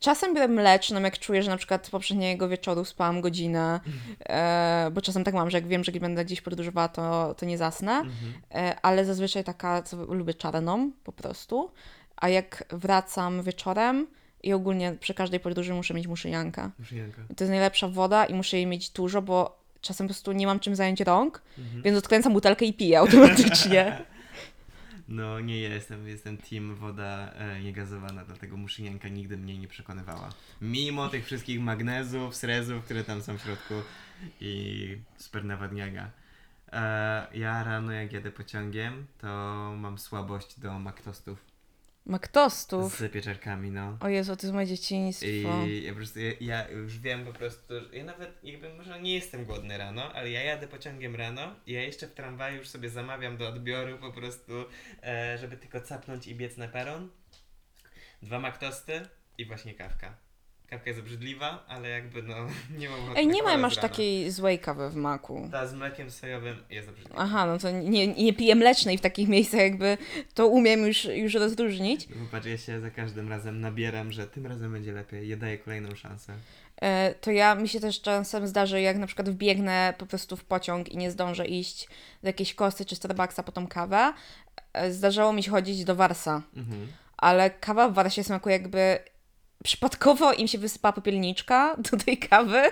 czasem 0.00 0.34
biorę 0.34 0.48
mleczną, 0.48 1.00
jak 1.00 1.18
czuję, 1.18 1.42
że 1.42 1.50
na 1.50 1.56
przykład 1.56 1.90
poprzedniego 1.90 2.48
wieczoru 2.48 2.84
spałam 2.84 3.20
godzinę, 3.20 3.80
e, 4.28 4.90
bo 4.92 5.00
czasem 5.00 5.24
tak 5.24 5.34
mam, 5.34 5.50
że 5.50 5.58
jak 5.58 5.66
wiem, 5.66 5.84
że 5.84 5.92
będę 5.92 6.24
gdzieś 6.24 6.40
podróżowała, 6.40 6.88
to, 6.88 7.34
to 7.38 7.46
nie 7.46 7.58
zasnę, 7.58 7.92
Mhm. 7.92 8.12
e, 8.54 8.76
ale 8.82 9.04
zazwyczaj 9.04 9.44
taka, 9.44 9.82
co 9.82 9.96
lubię 9.96 10.34
czarną 10.34 10.90
po 11.04 11.12
prostu, 11.12 11.70
a 12.16 12.28
jak 12.28 12.64
wracam 12.70 13.42
wieczorem 13.42 14.06
i 14.42 14.52
ogólnie 14.52 14.96
przy 15.00 15.14
każdej 15.14 15.40
podróży 15.40 15.74
muszę 15.74 15.94
mieć 15.94 16.06
muszyjankę. 16.06 16.70
Muszyjanka. 16.78 17.22
To 17.36 17.44
jest 17.44 17.50
najlepsza 17.50 17.88
woda 17.88 18.26
i 18.26 18.34
muszę 18.34 18.56
jej 18.56 18.66
mieć 18.66 18.90
dużo, 18.90 19.22
bo 19.22 19.58
czasem 19.80 20.06
po 20.06 20.12
prostu 20.14 20.32
nie 20.32 20.46
mam 20.46 20.60
czym 20.60 20.76
zająć 20.76 21.00
rąk, 21.00 21.42
Mhm. 21.58 21.82
więc 21.82 21.98
odkręcam 21.98 22.32
butelkę 22.32 22.64
i 22.64 22.74
piję 22.74 22.98
automatycznie. 22.98 23.98
No 25.08 25.40
nie 25.40 25.58
jestem, 25.58 26.08
jestem 26.08 26.36
team 26.36 26.74
woda 26.74 27.32
e, 27.32 27.60
niegazowana, 27.60 28.24
dlatego 28.24 28.56
muszynianka 28.56 29.08
nigdy 29.08 29.36
mnie 29.36 29.58
nie 29.58 29.68
przekonywała. 29.68 30.28
Mimo 30.60 31.08
tych 31.08 31.24
wszystkich 31.24 31.60
magnezów, 31.60 32.36
srezów, 32.36 32.84
które 32.84 33.04
tam 33.04 33.22
są 33.22 33.38
w 33.38 33.42
środku 33.42 33.74
i 34.40 34.96
super 35.16 35.44
nawadniania. 35.44 36.10
E, 36.72 37.26
ja 37.34 37.64
rano 37.64 37.92
jak 37.92 38.12
jadę 38.12 38.30
pociągiem, 38.30 39.06
to 39.18 39.28
mam 39.76 39.98
słabość 39.98 40.60
do 40.60 40.78
maktostów 40.78 41.51
Maktostów. 42.06 42.98
z 42.98 43.12
pieczarkami, 43.12 43.70
no. 43.70 43.96
O 44.00 44.08
Jezu, 44.08 44.36
to 44.36 44.46
jest 44.46 44.54
moje 44.54 44.66
dzieciństwo. 44.66 45.26
I 45.66 45.82
ja 45.82 45.92
po 45.92 45.96
prostu, 45.96 46.20
ja, 46.20 46.32
ja 46.40 46.68
już 46.68 46.98
wiem 46.98 47.24
po 47.24 47.32
prostu, 47.32 47.74
że 47.80 47.96
ja 47.96 48.04
nawet 48.04 48.44
jakby 48.44 48.74
może 48.74 49.02
nie 49.02 49.14
jestem 49.14 49.44
głodny 49.44 49.78
rano, 49.78 50.12
ale 50.12 50.30
ja 50.30 50.42
jadę 50.42 50.68
pociągiem 50.68 51.16
rano 51.16 51.54
i 51.66 51.72
ja 51.72 51.82
jeszcze 51.82 52.06
w 52.06 52.14
tramwaju 52.14 52.58
już 52.58 52.68
sobie 52.68 52.90
zamawiam 52.90 53.36
do 53.36 53.48
odbioru 53.48 53.98
po 53.98 54.12
prostu, 54.12 54.52
e, 55.02 55.38
żeby 55.38 55.56
tylko 55.56 55.80
capnąć 55.80 56.26
i 56.26 56.34
biec 56.34 56.56
na 56.56 56.68
peron. 56.68 57.10
Dwa 58.22 58.38
maktosty 58.38 59.00
i 59.38 59.46
właśnie 59.46 59.74
kawka. 59.74 60.16
Kawka 60.72 60.90
jest 60.90 61.00
obrzydliwa, 61.00 61.64
ale 61.68 61.88
jakby 61.88 62.22
no 62.22 62.34
nie 62.78 62.88
mam 62.90 63.00
ochoty 63.00 63.18
Ej, 63.18 63.26
na 63.26 63.32
nie 63.32 63.40
kawę 63.40 63.52
ma 63.56 63.58
masz 63.62 63.72
z 63.74 63.76
rana. 63.76 63.88
takiej 63.88 64.30
złej 64.30 64.58
kawy 64.58 64.90
w 64.90 64.94
maku. 64.96 65.48
Ta 65.52 65.66
z 65.66 65.74
mlekiem 65.74 66.10
sojowym 66.10 66.56
jest 66.70 66.88
obrzydliwa. 66.88 67.20
Aha, 67.22 67.46
no 67.46 67.58
to 67.58 67.70
nie, 67.70 68.06
nie 68.08 68.32
piję 68.32 68.54
mlecznej 68.54 68.98
w 68.98 69.00
takich 69.00 69.28
miejscach, 69.28 69.60
jakby 69.60 69.98
to 70.34 70.46
umiem 70.48 70.86
już, 70.86 71.04
już 71.04 71.34
rozróżnić. 71.34 72.06
Popatrz, 72.06 72.46
ja 72.46 72.58
się 72.58 72.80
za 72.80 72.90
każdym 72.90 73.28
razem 73.28 73.60
nabieram, 73.60 74.12
że 74.12 74.26
tym 74.26 74.46
razem 74.46 74.72
będzie 74.72 74.92
lepiej. 74.92 75.28
Ja 75.28 75.36
daję 75.36 75.58
kolejną 75.58 75.94
szansę. 75.94 76.32
E, 76.82 77.14
to 77.20 77.30
ja 77.30 77.54
mi 77.54 77.68
się 77.68 77.80
też 77.80 78.00
czasem 78.00 78.46
zdarzy, 78.48 78.80
jak 78.80 78.96
na 78.96 79.06
przykład 79.06 79.30
wbiegnę 79.30 79.94
po 79.98 80.06
prostu 80.06 80.36
w 80.36 80.44
pociąg 80.44 80.88
i 80.88 80.96
nie 80.96 81.10
zdążę 81.10 81.46
iść 81.46 81.88
do 82.22 82.28
jakiejś 82.28 82.54
kosy 82.54 82.84
czy 82.84 82.96
Starbucksa 82.96 83.42
po 83.42 83.52
tą 83.52 83.66
kawę. 83.66 84.12
E, 84.72 84.92
Zdarzało 84.92 85.32
mi 85.32 85.42
się 85.42 85.50
chodzić 85.50 85.84
do 85.84 85.94
Warsa, 85.96 86.42
Mhm. 86.56 86.86
ale 87.16 87.50
kawa 87.50 87.88
w 87.88 87.94
Warsie 87.94 88.24
smakuje 88.24 88.52
jakby 88.56 88.98
przypadkowo 89.64 90.32
im 90.32 90.48
się 90.48 90.58
wysypała 90.58 90.92
popielniczka 90.92 91.76
do 91.90 91.96
tej 91.96 92.18
kawy, 92.18 92.62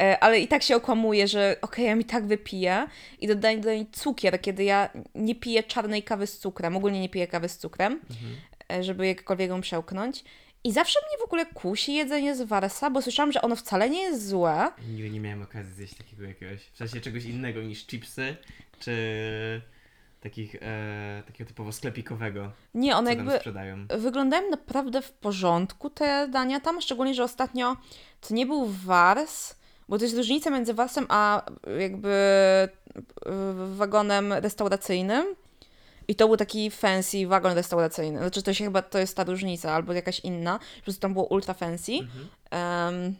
e, 0.00 0.18
ale 0.20 0.40
i 0.40 0.48
tak 0.48 0.62
się 0.62 0.76
okłamuje, 0.76 1.28
że 1.28 1.56
okej, 1.62 1.84
ja 1.86 1.94
mi 1.94 2.04
tak 2.04 2.26
wypiję 2.26 2.86
i 3.20 3.26
dodaję 3.26 3.58
do 3.58 3.70
niej 3.70 3.86
cukier, 3.92 4.40
kiedy 4.40 4.64
ja 4.64 4.90
nie 5.14 5.34
piję 5.34 5.62
czarnej 5.62 6.02
kawy 6.02 6.26
z 6.26 6.38
cukrem, 6.38 6.76
ogólnie 6.76 7.00
nie 7.00 7.08
piję 7.08 7.26
kawy 7.26 7.48
z 7.48 7.58
cukrem, 7.58 7.92
Mhm. 8.10 8.36
e, 8.80 8.84
żeby 8.84 9.06
jakkolwiek 9.06 9.48
ją 9.50 9.60
przełknąć. 9.60 10.24
I 10.64 10.72
zawsze 10.72 10.98
mnie 11.08 11.18
w 11.18 11.24
ogóle 11.24 11.46
kusi 11.46 11.94
jedzenie 11.94 12.36
z 12.36 12.42
Warsa, 12.42 12.90
bo 12.90 13.02
słyszałam, 13.02 13.32
że 13.32 13.42
ono 13.42 13.56
wcale 13.56 13.90
nie 13.90 14.02
jest 14.02 14.28
złe. 14.28 14.68
Nigdy 14.88 15.10
nie 15.10 15.20
miałem 15.20 15.42
okazji 15.42 15.72
zjeść 15.74 15.94
takiego 15.94 16.22
jakiegoś, 16.24 16.60
w 16.60 16.76
sensie 16.76 17.00
czegoś 17.00 17.24
innego 17.24 17.62
niż 17.62 17.86
chipsy, 17.86 18.36
czy 18.80 18.92
takich, 20.20 20.54
e, 20.60 21.22
takiego 21.26 21.48
typowo 21.48 21.72
sklepikowego, 21.72 22.50
Nie, 22.74 22.96
one 22.96 23.14
jakby 23.14 23.36
sprzedają. 23.36 23.86
wyglądają 23.98 24.50
naprawdę 24.50 25.02
w 25.02 25.12
porządku 25.12 25.90
te 25.90 26.28
dania 26.28 26.60
tam, 26.60 26.80
szczególnie, 26.80 27.14
że 27.14 27.24
ostatnio 27.24 27.76
to 28.28 28.34
nie 28.34 28.46
był 28.46 28.66
Wars, 28.66 29.54
bo 29.88 29.98
to 29.98 30.04
jest 30.04 30.16
różnica 30.16 30.50
między 30.50 30.74
Warsem 30.74 31.06
a 31.08 31.42
jakby 31.80 32.14
wagonem 33.76 34.32
restauracyjnym. 34.32 35.26
I 36.08 36.14
to 36.14 36.26
był 36.28 36.36
taki 36.36 36.70
fancy 36.70 37.26
wagon 37.26 37.52
restauracyjny. 37.54 38.18
Znaczy 38.18 38.42
to 38.42 38.54
się 38.54 38.64
chyba, 38.64 38.82
to 38.82 38.98
jest 38.98 39.16
ta 39.16 39.24
różnica, 39.24 39.72
albo 39.72 39.92
jakaś 39.92 40.20
inna. 40.20 40.58
Po 40.78 40.82
prostu 40.84 41.00
tam 41.00 41.12
było 41.12 41.24
ultra 41.26 41.54
fancy. 41.54 41.92
Mhm. 41.92 42.28
Em, 42.50 43.14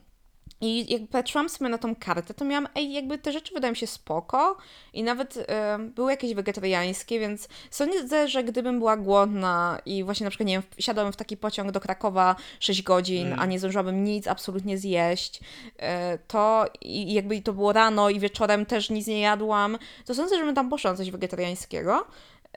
I 0.62 0.92
jak 0.92 1.02
patrzyłam 1.10 1.48
sobie 1.48 1.70
na 1.70 1.78
tą 1.78 1.94
kartę, 1.96 2.34
to 2.34 2.44
miałam, 2.44 2.68
ej, 2.74 2.92
jakby 2.92 3.18
te 3.18 3.32
rzeczy 3.32 3.54
wydają 3.54 3.74
się 3.74 3.86
spoko 3.86 4.56
i 4.92 5.02
nawet 5.02 5.34
em, 5.46 5.90
były 5.92 6.10
jakieś 6.10 6.34
wegetariańskie, 6.34 7.20
więc 7.20 7.48
sądzę, 7.70 8.28
że 8.28 8.44
gdybym 8.44 8.78
była 8.78 8.96
głodna 8.96 9.78
i 9.86 10.04
właśnie 10.04 10.24
na 10.24 10.30
przykład, 10.30 10.46
nie 10.46 10.54
wiem, 10.54 10.62
wsiadłabym 10.78 11.12
w 11.12 11.16
taki 11.16 11.36
pociąg 11.36 11.70
do 11.72 11.80
Krakowa 11.80 12.36
6 12.60 12.82
godzin, 12.82 13.26
Mm. 13.26 13.40
a 13.40 13.46
nie 13.46 13.58
zdążyłabym 13.58 14.04
nic 14.04 14.26
absolutnie 14.26 14.78
zjeść, 14.78 15.40
e, 15.78 16.18
to 16.18 16.66
i 16.80 17.12
jakby 17.12 17.42
to 17.42 17.52
było 17.52 17.72
rano 17.72 18.10
i 18.10 18.20
wieczorem 18.20 18.66
też 18.66 18.90
nic 18.90 19.06
nie 19.06 19.20
jadłam, 19.20 19.78
to 20.06 20.14
sądzę, 20.14 20.38
że 20.38 20.44
bym 20.44 20.54
tam 20.54 20.68
poszła 20.70 20.94
coś 20.94 21.10
wegetariańskiego. 21.10 22.06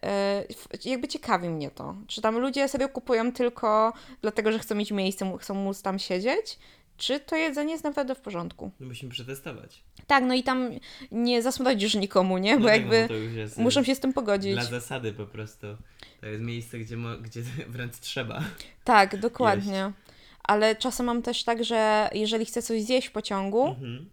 E, 0.03 0.43
Jakby 0.85 1.07
ciekawi 1.07 1.49
mnie 1.49 1.71
to. 1.71 1.95
Czy 2.07 2.21
tam 2.21 2.37
ludzie 2.37 2.67
serio 2.67 2.89
kupują 2.89 3.31
tylko 3.31 3.93
dlatego, 4.21 4.51
że 4.51 4.59
chcą 4.59 4.75
mieć 4.75 4.91
miejsce, 4.91 5.37
chcą 5.39 5.53
móc 5.53 5.81
tam 5.81 5.99
siedzieć? 5.99 6.59
Czy 6.97 7.19
to 7.19 7.35
jedzenie 7.35 7.71
jest 7.71 7.83
naprawdę 7.83 8.15
w 8.15 8.19
porządku? 8.21 8.71
No 8.79 8.87
musimy 8.87 9.11
przetestować. 9.11 9.83
Tak, 10.07 10.23
no 10.23 10.33
i 10.33 10.43
tam 10.43 10.69
nie 11.11 11.41
zasmrodzisz 11.41 11.95
nikomu, 11.95 12.37
nie? 12.37 12.53
Bo 12.53 12.59
No 12.59 12.65
tak, 12.65 12.75
jakby 12.77 13.01
no 13.01 13.07
to 13.07 13.13
już 13.13 13.33
jest, 13.33 13.57
muszą 13.57 13.83
się 13.83 13.95
z 13.95 13.99
tym 13.99 14.13
pogodzić. 14.13 14.53
Dla 14.53 14.63
zasady 14.63 15.13
po 15.13 15.25
prostu. 15.25 15.67
To 16.21 16.25
jest 16.27 16.41
miejsce, 16.43 16.79
gdzie, 16.79 16.97
mo- 16.97 17.17
gdzie 17.17 17.41
wręcz 17.73 17.99
trzeba. 17.99 18.43
Tak, 18.83 19.17
dokładnie. 19.19 19.91
Ale 20.43 20.75
czasem 20.75 21.05
mam 21.05 21.21
też 21.21 21.43
tak, 21.43 21.63
że 21.63 22.09
jeżeli 22.13 22.45
chcę 22.45 22.61
coś 22.61 22.81
zjeść 22.83 23.07
w 23.07 23.11
pociągu, 23.11 23.67
Mhm. 23.67 24.09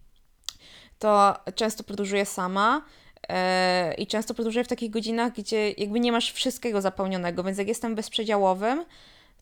to 0.98 1.34
często 1.54 1.84
podróżuję 1.84 2.26
sama 2.26 2.82
e, 3.28 3.94
i 3.94 4.06
często 4.06 4.34
podróżuję 4.34 4.64
w 4.64 4.68
takich 4.68 4.90
godzinach, 4.90 5.32
gdzie 5.32 5.70
jakby 5.70 6.00
nie 6.00 6.12
masz 6.12 6.32
wszystkiego 6.32 6.80
zapełnionego, 6.80 7.44
więc 7.44 7.58
jak 7.58 7.68
jestem 7.68 7.94
bezprzedziałowym, 7.94 8.84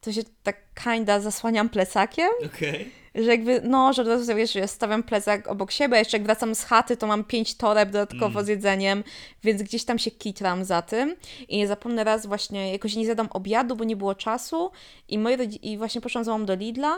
to 0.00 0.12
się 0.12 0.20
tak 0.42 0.56
kinda 0.84 1.20
zasłaniam 1.20 1.68
plecakiem, 1.68 2.28
Okej. 2.46 2.90
Że 3.24 3.30
jakby, 3.30 3.60
no, 3.64 3.92
że 3.92 4.02
od 4.02 4.36
wiesz, 4.36 4.52
że 4.52 4.68
stawiam 4.68 5.02
plecak 5.02 5.48
obok 5.48 5.70
siebie, 5.70 5.98
jeszcze 5.98 6.16
jak 6.16 6.26
wracam 6.26 6.54
z 6.54 6.64
chaty, 6.64 6.96
to 6.96 7.06
mam 7.06 7.24
pięć 7.24 7.54
toreb 7.54 7.90
dodatkowo 7.90 8.26
Mm. 8.38 8.44
z 8.44 8.48
jedzeniem, 8.48 9.04
więc 9.42 9.62
gdzieś 9.62 9.84
tam 9.84 9.98
się 9.98 10.10
kitram 10.10 10.64
za 10.64 10.82
tym. 10.82 11.16
I 11.48 11.56
nie 11.56 11.66
zapomnę 11.66 12.04
raz 12.04 12.26
właśnie, 12.26 12.72
jakoś 12.72 12.96
nie 12.96 13.04
zjadam 13.04 13.28
obiadu, 13.30 13.76
bo 13.76 13.84
nie 13.84 13.96
było 13.96 14.14
czasu. 14.14 14.70
I, 15.08 15.18
moi 15.18 15.36
i 15.62 15.78
właśnie 15.78 16.00
poszłam 16.00 16.24
z 16.24 16.28
mamą 16.28 16.46
do 16.46 16.54
Lidla. 16.54 16.96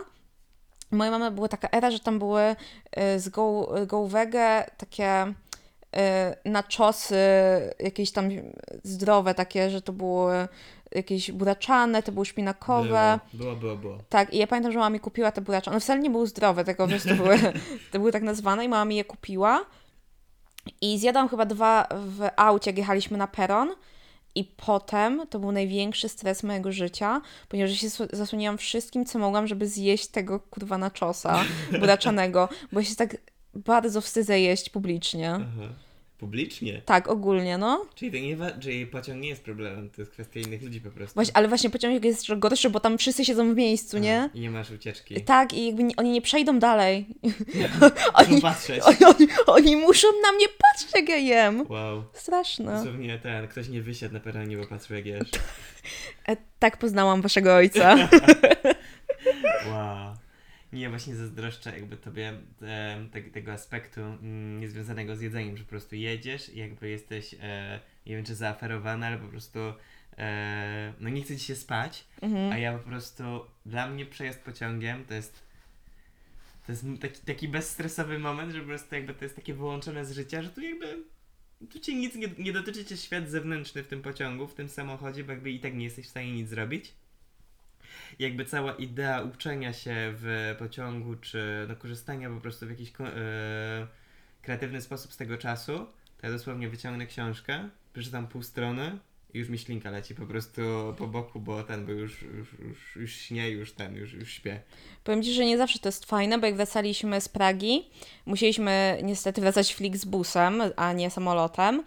Moja 0.90 1.10
mama 1.10 1.30
była 1.30 1.48
taka 1.48 1.68
era, 1.72 1.90
że 1.90 2.00
tam 2.00 2.18
były 2.18 2.42
y, 3.16 3.20
z 3.20 3.28
Go, 3.28 3.74
Go 3.86 4.06
Wege 4.06 4.66
takie 4.76 5.26
y, 5.26 5.30
naczosy, 6.44 7.16
jakieś 7.78 8.12
tam 8.12 8.28
zdrowe 8.84 9.34
takie, 9.34 9.70
że 9.70 9.82
to 9.82 9.92
były 9.92 10.48
jakieś 10.92 11.32
buraczane, 11.32 12.02
to 12.02 12.12
były 12.12 12.26
szpinakowe. 12.26 13.18
Było, 13.32 13.56
było, 13.56 13.76
było. 13.76 13.98
Tak, 14.08 14.34
i 14.34 14.38
ja 14.38 14.46
pamiętam, 14.46 14.72
że 14.72 14.78
mama 14.78 14.90
mi 14.90 15.00
kupiła 15.00 15.32
te 15.32 15.40
buraczane. 15.40 15.74
One 15.74 15.80
wcale 15.80 16.00
nie 16.00 16.10
były 16.10 16.26
zdrowe, 16.26 16.64
tylko 16.64 16.84
po 16.84 16.88
prostu 16.90 17.14
były, 17.14 17.38
to 17.92 17.98
były 17.98 18.12
tak 18.12 18.22
nazwane 18.22 18.64
i 18.64 18.68
mama 18.68 18.84
mi 18.84 18.96
je 18.96 19.04
kupiła. 19.04 19.64
I 20.80 20.98
zjadłam 20.98 21.28
chyba 21.28 21.46
dwa 21.46 21.86
w 21.92 22.28
aucie, 22.36 22.70
jak 22.70 22.78
jechaliśmy 22.78 23.18
na 23.18 23.26
peron. 23.26 23.68
I 24.34 24.44
potem 24.44 25.26
to 25.30 25.38
był 25.38 25.52
największy 25.52 26.08
stres 26.08 26.42
mojego 26.42 26.72
życia, 26.72 27.20
ponieważ 27.48 27.72
się 27.72 27.86
sł- 27.86 28.16
zasłoniłam 28.16 28.58
wszystkim, 28.58 29.04
co 29.06 29.18
mogłam, 29.18 29.46
żeby 29.46 29.68
zjeść 29.68 30.06
tego 30.06 30.40
kurwa 30.40 30.78
naczosa 30.78 31.40
buraczanego, 31.80 32.48
bo 32.72 32.80
ja 32.80 32.86
się 32.86 32.96
tak 32.96 33.16
bardzo 33.54 34.00
wstydzę 34.00 34.40
jeść 34.40 34.70
publicznie. 34.70 35.34
Aha. 35.34 35.68
Publicznie? 36.20 36.82
Tak, 36.84 37.08
ogólnie, 37.08 37.58
no. 37.58 37.86
Czyli, 37.94 38.12
to 38.12 38.18
nie 38.18 38.60
czyli 38.60 38.86
pociąg 38.86 39.22
nie 39.22 39.28
jest 39.28 39.42
problemem, 39.42 39.90
to 39.90 40.02
jest 40.02 40.12
kwestia 40.12 40.40
innych 40.40 40.62
ludzi 40.62 40.80
po 40.80 40.90
prostu. 40.90 41.14
Właśnie, 41.14 41.36
ale 41.36 41.48
właśnie 41.48 41.70
pociąg 41.70 42.04
jest 42.04 42.34
gorszy, 42.38 42.70
bo 42.70 42.80
tam 42.80 42.98
wszyscy 42.98 43.24
siedzą 43.24 43.54
w 43.54 43.56
miejscu, 43.56 43.98
nie? 43.98 44.22
A, 44.22 44.36
I 44.36 44.40
nie 44.40 44.50
masz 44.50 44.70
ucieczki. 44.70 45.24
Tak, 45.24 45.54
i 45.54 45.66
jakby 45.66 45.82
nie, 45.82 45.96
oni 45.96 46.10
nie 46.10 46.22
przejdą 46.22 46.58
dalej. 46.58 47.06
Muszą 47.22 47.94
oni, 48.14 48.40
patrzeć. 48.40 48.82
oni, 48.84 48.96
oni, 49.04 49.28
oni 49.46 49.76
muszą 49.76 50.08
na 50.22 50.32
mnie 50.32 50.46
patrzeć, 50.48 50.94
jak 50.94 51.08
ja 51.08 51.16
jem. 51.16 51.66
Wow. 51.68 52.04
Straszne. 52.12 52.76
Dosłownie 52.76 53.18
ten, 53.18 53.48
ktoś 53.48 53.68
nie 53.68 53.82
wysiadł 53.82 54.14
na 54.14 54.20
peronie, 54.20 54.56
bo 54.56 54.66
patrzył 54.66 54.96
jak 54.96 55.06
jesz. 55.06 55.30
E, 56.28 56.36
tak 56.58 56.76
poznałam 56.76 57.22
waszego 57.22 57.54
ojca. 57.54 57.96
Wow. 59.70 60.19
Nie, 60.72 60.88
właśnie 60.90 61.16
zazdroszczę 61.16 61.72
jakby 61.72 61.96
tobie 61.96 62.32
e, 62.62 63.06
te, 63.12 63.22
tego 63.22 63.52
aspektu 63.52 64.00
mm, 64.00 64.60
niezwiązanego 64.60 65.16
z 65.16 65.20
jedzeniem, 65.20 65.56
że 65.56 65.64
po 65.64 65.70
prostu 65.70 65.96
jedziesz 65.96 66.48
i 66.48 66.58
jakby 66.58 66.88
jesteś, 66.88 67.34
e, 67.40 67.80
nie 68.06 68.16
wiem 68.16 68.24
czy 68.24 68.34
zaaferowana, 68.34 69.06
ale 69.06 69.18
po 69.18 69.28
prostu 69.28 69.58
e, 70.18 70.92
no 71.00 71.08
nie 71.08 71.22
chce 71.22 71.36
ci 71.36 71.44
się 71.44 71.56
spać, 71.56 72.04
Mhm. 72.22 72.52
a 72.52 72.58
ja 72.58 72.78
po 72.78 72.88
prostu, 72.88 73.22
dla 73.66 73.88
mnie 73.88 74.06
przejazd 74.06 74.40
pociągiem 74.40 75.04
to 75.04 75.14
jest 75.14 75.50
to 76.66 76.72
jest 76.72 76.84
taki, 77.00 77.20
taki 77.20 77.48
bezstresowy 77.48 78.18
moment, 78.18 78.52
że 78.52 78.60
po 78.60 78.66
prostu 78.66 78.94
jakby 78.94 79.14
to 79.14 79.24
jest 79.24 79.36
takie 79.36 79.54
wyłączone 79.54 80.04
z 80.04 80.12
życia, 80.12 80.42
że 80.42 80.50
tu 80.50 80.60
jakby 80.60 81.02
tu 81.70 81.78
cię 81.80 81.94
nic 81.94 82.14
nie, 82.14 82.28
nie 82.38 82.52
dotyczy 82.52 82.84
cię 82.84 82.96
świat 82.96 83.30
zewnętrzny 83.30 83.82
w 83.82 83.88
tym 83.88 84.02
pociągu, 84.02 84.46
w 84.46 84.54
tym 84.54 84.68
samochodzie, 84.68 85.24
bo 85.24 85.32
jakby 85.32 85.50
i 85.50 85.60
tak 85.60 85.74
nie 85.74 85.84
jesteś 85.84 86.06
w 86.06 86.10
stanie 86.10 86.32
nic 86.32 86.48
zrobić. 86.48 86.92
Jakby 88.18 88.44
cała 88.44 88.72
idea 88.72 89.22
uczenia 89.22 89.72
się 89.72 89.94
w 89.96 90.54
pociągu, 90.58 91.16
czy 91.16 91.66
no, 91.68 91.76
korzystania 91.76 92.30
po 92.30 92.40
prostu 92.40 92.66
w 92.66 92.70
jakiś 92.70 92.92
e, 93.00 93.86
kreatywny 94.42 94.80
sposób 94.80 95.12
z 95.12 95.16
tego 95.16 95.38
czasu, 95.38 95.86
to 96.20 96.26
ja 96.26 96.32
dosłownie 96.32 96.68
wyciągnę 96.68 97.06
książkę, 97.06 97.68
przeczytam 97.92 98.26
pół 98.26 98.42
strony 98.42 98.98
i 99.34 99.38
już 99.38 99.48
mi 99.48 99.58
ślinka 99.58 99.90
leci 99.90 100.14
po 100.14 100.26
prostu 100.26 100.62
po 100.98 101.06
boku, 101.06 101.40
bo 101.40 101.62
ten 101.62 101.86
był 101.86 101.98
już, 101.98 102.22
już, 102.22 102.48
już, 102.58 102.96
już 102.96 103.12
śnie, 103.12 103.50
już 103.50 103.72
ten, 103.72 103.96
już, 103.96 104.12
już 104.12 104.32
śpię. 104.32 104.60
Powiem 105.04 105.22
Ci, 105.22 105.34
że 105.34 105.44
nie 105.44 105.58
zawsze 105.58 105.78
to 105.78 105.88
jest 105.88 106.04
fajne, 106.04 106.38
bo 106.38 106.46
jak 106.46 106.56
wracaliśmy 106.56 107.20
z 107.20 107.28
Pragi, 107.28 107.90
musieliśmy 108.26 109.00
niestety 109.02 109.40
wracać 109.40 109.74
Flixbusem, 109.74 110.62
a 110.76 110.92
nie 110.92 111.10
samolotem, 111.10 111.84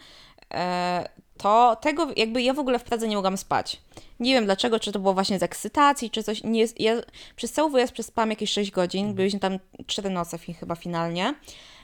to 1.38 1.78
tego 1.82 2.08
jakby 2.18 2.42
ja 2.42 2.54
w 2.54 2.60
ogóle 2.60 2.80
w 2.80 2.84
Pradze 2.84 3.08
nie 3.08 3.16
mogłam 3.16 3.38
spać. 3.38 3.82
Nie 4.20 4.34
wiem 4.34 4.46
dlaczego, 4.46 4.80
czy 4.80 4.92
to 4.92 5.00
było 5.00 5.14
właśnie 5.14 5.40
z 5.40 5.44
ekscytacji, 5.44 6.10
czy 6.10 6.24
coś. 6.24 6.44
Nie, 6.44 6.66
ja 6.80 7.02
przez 7.36 7.52
cały 7.52 7.72
wyjazd 7.72 7.94
przespałam 7.94 8.30
jakieś 8.30 8.52
6 8.52 8.72
godzin, 8.72 9.14
byliśmy 9.14 9.40
tam 9.40 9.60
4 9.88 10.10
noce 10.10 10.38
chyba 10.38 10.76
finalnie. 10.76 11.36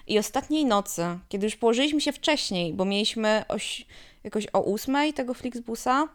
I 0.08 0.20
ostatniej 0.20 0.66
nocy, 0.66 1.20
kiedy 1.30 1.46
już 1.46 1.56
położyliśmy 1.56 2.02
się 2.02 2.12
wcześniej, 2.12 2.74
bo 2.74 2.86
mieliśmy 2.86 3.44
oś, 3.48 3.86
jakoś 4.24 4.48
o 4.54 4.74
8 4.74 5.14
tego 5.14 5.34
Flixbusa, 5.34 6.08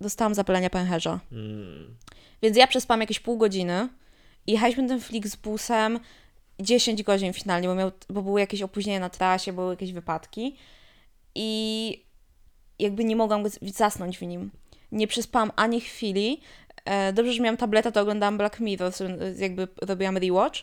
dostałam 0.00 0.34
zapalenia 0.34 0.70
pęcherza. 0.70 1.20
Mm. 1.32 1.96
Więc 2.42 2.56
ja 2.56 2.66
przespałam 2.66 3.00
jakieś 3.00 3.20
pół 3.20 3.38
godziny 3.38 3.88
i 4.46 4.52
jechaliśmy 4.52 4.88
tym 4.88 5.00
Flixbusem 5.00 6.00
10 6.60 7.02
godzin 7.02 7.32
finalnie, 7.32 7.68
bo, 7.68 7.74
miał, 7.74 7.92
bo 8.08 8.22
były 8.22 8.40
jakieś 8.40 8.62
opóźnienia 8.62 9.00
na 9.00 9.10
trasie, 9.10 9.52
były 9.52 9.72
jakieś 9.72 9.92
wypadki 9.92 10.56
i 11.34 12.04
jakby 12.78 13.04
nie 13.04 13.16
mogłam 13.16 13.44
zasnąć 13.62 14.18
w 14.18 14.22
nim. 14.22 14.50
Nie 14.92 15.06
przespałam 15.06 15.52
ani 15.56 15.80
chwili. 15.80 16.40
E, 16.84 17.12
dobrze, 17.12 17.32
że 17.32 17.42
miałam 17.42 17.56
tableta, 17.56 17.92
to 17.92 18.00
oglądałam 18.00 18.38
Black 18.38 18.60
Mirror, 18.60 18.92
jakby 19.36 19.68
robiłam 19.82 20.16
rewatch 20.16 20.60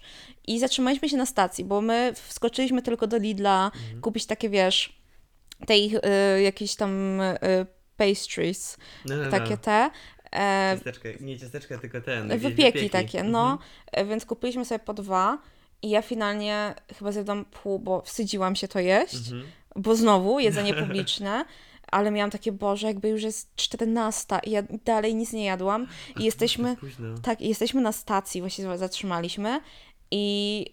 i 0.47 0.59
zatrzymaliśmy 0.59 1.09
się 1.09 1.17
na 1.17 1.25
stacji, 1.25 1.65
bo 1.65 1.81
my 1.81 2.13
wskoczyliśmy 2.15 2.81
tylko 2.81 3.07
do 3.07 3.17
Lidla 3.17 3.71
mhm. 3.75 4.01
kupić 4.01 4.25
takie, 4.25 4.49
wiesz, 4.49 5.01
tej 5.67 5.95
y, 5.95 6.41
jakieś 6.41 6.75
tam 6.75 7.21
y, 7.21 7.37
pastries, 7.97 8.77
no, 9.05 9.15
no, 9.15 9.23
no. 9.23 9.31
takie 9.31 9.57
te. 9.57 9.89
E, 10.35 10.73
ciasteczka, 10.75 11.09
nie 11.19 11.39
ciasteczka, 11.39 11.77
tylko 11.77 12.01
ten. 12.01 12.27
Wypieki, 12.27 12.53
wypieki. 12.53 12.89
takie, 12.89 13.23
no. 13.23 13.59
Mhm. 13.91 14.09
Więc 14.09 14.25
kupiliśmy 14.25 14.65
sobie 14.65 14.79
po 14.79 14.93
dwa 14.93 15.37
i 15.81 15.89
ja 15.89 16.01
finalnie 16.01 16.73
chyba 16.97 17.11
zjadłam 17.11 17.45
pół, 17.45 17.79
bo 17.79 18.01
wstydziłam 18.01 18.55
się 18.55 18.67
to 18.67 18.79
jeść, 18.79 19.15
mhm. 19.15 19.43
Bo 19.75 19.95
znowu 19.95 20.39
jedzenie 20.39 20.73
publiczne 20.83 21.45
ale 21.91 22.11
miałam 22.11 22.31
takie, 22.31 22.51
Boże, 22.51 22.87
jakby 22.87 23.09
już 23.09 23.23
jest 23.23 23.55
14 23.55 24.39
i 24.43 24.51
ja 24.51 24.63
dalej 24.85 25.15
nic 25.15 25.33
nie 25.33 25.45
jadłam 25.45 25.87
i 26.19 26.23
jesteśmy, 26.23 26.75
tak, 27.21 27.41
jesteśmy 27.41 27.81
na 27.81 27.91
stacji, 27.91 28.41
właśnie 28.41 28.77
zatrzymaliśmy 28.77 29.61
i 30.11 30.65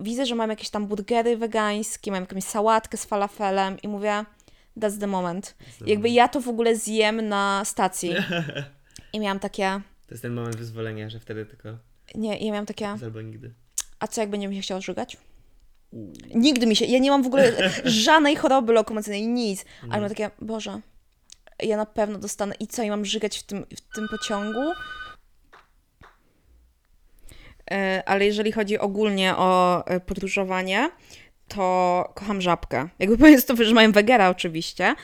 widzę, 0.00 0.26
że 0.26 0.34
mam 0.34 0.50
jakieś 0.50 0.70
tam 0.70 0.86
burgery 0.86 1.36
wegańskie, 1.36 2.10
mam 2.10 2.20
jakąś 2.20 2.44
sałatkę 2.44 2.96
z 2.96 3.04
falafelem 3.04 3.76
i 3.82 3.88
mówię, 3.88 4.24
that's 4.78 5.00
the 5.00 5.06
moment. 5.06 5.46
That's 5.46 5.78
the 5.78 5.90
jakby 5.90 6.08
moment. 6.08 6.14
ja 6.14 6.28
to 6.28 6.40
w 6.40 6.48
ogóle 6.48 6.76
zjem 6.76 7.28
na 7.28 7.62
stacji. 7.64 8.14
I 9.12 9.20
miałam 9.20 9.38
takie... 9.38 9.80
To 10.06 10.14
jest 10.14 10.22
ten 10.22 10.32
moment 10.32 10.56
wyzwolenia, 10.56 11.10
że 11.10 11.20
wtedy 11.20 11.46
tylko... 11.46 11.78
Nie, 12.14 12.38
ja 12.38 12.52
miałam 12.52 12.66
takie... 12.66 12.88
Albo 12.88 13.22
nigdy. 13.22 13.54
A 13.98 14.06
co, 14.06 14.20
jak 14.20 14.30
będzie 14.30 14.48
mi 14.48 14.56
się 14.56 14.62
chciał 14.62 14.82
żygać? 14.82 15.16
Nigdy 16.34 16.66
mi 16.66 16.76
się, 16.76 16.84
ja 16.84 16.98
nie 16.98 17.10
mam 17.10 17.22
w 17.22 17.26
ogóle 17.26 17.52
żadnej 17.84 18.36
choroby 18.36 18.72
lokomocyjnej, 18.72 19.26
nic. 19.26 19.64
Ale 19.90 20.00
mam 20.00 20.08
takie, 20.08 20.30
Boże, 20.40 20.80
ja 21.62 21.76
na 21.76 21.86
pewno 21.86 22.18
dostanę 22.18 22.54
i 22.60 22.66
co, 22.66 22.82
i 22.82 22.90
mam 22.90 23.04
żygać 23.04 23.38
w 23.38 23.42
tym, 23.42 23.66
w 23.76 23.94
tym 23.94 24.08
pociągu? 24.08 24.72
E, 27.70 28.02
ale 28.06 28.26
jeżeli 28.26 28.52
chodzi 28.52 28.78
ogólnie 28.78 29.36
o 29.36 29.82
e, 29.86 30.00
podróżowanie, 30.00 30.90
to 31.48 32.12
kocham 32.14 32.40
żabkę. 32.40 32.88
Jakby 32.98 33.18
powiedz 33.18 33.44
to, 33.44 33.56
że 33.56 33.74
mają 33.74 33.92
wegera 33.92 34.30
oczywiście, 34.30 34.94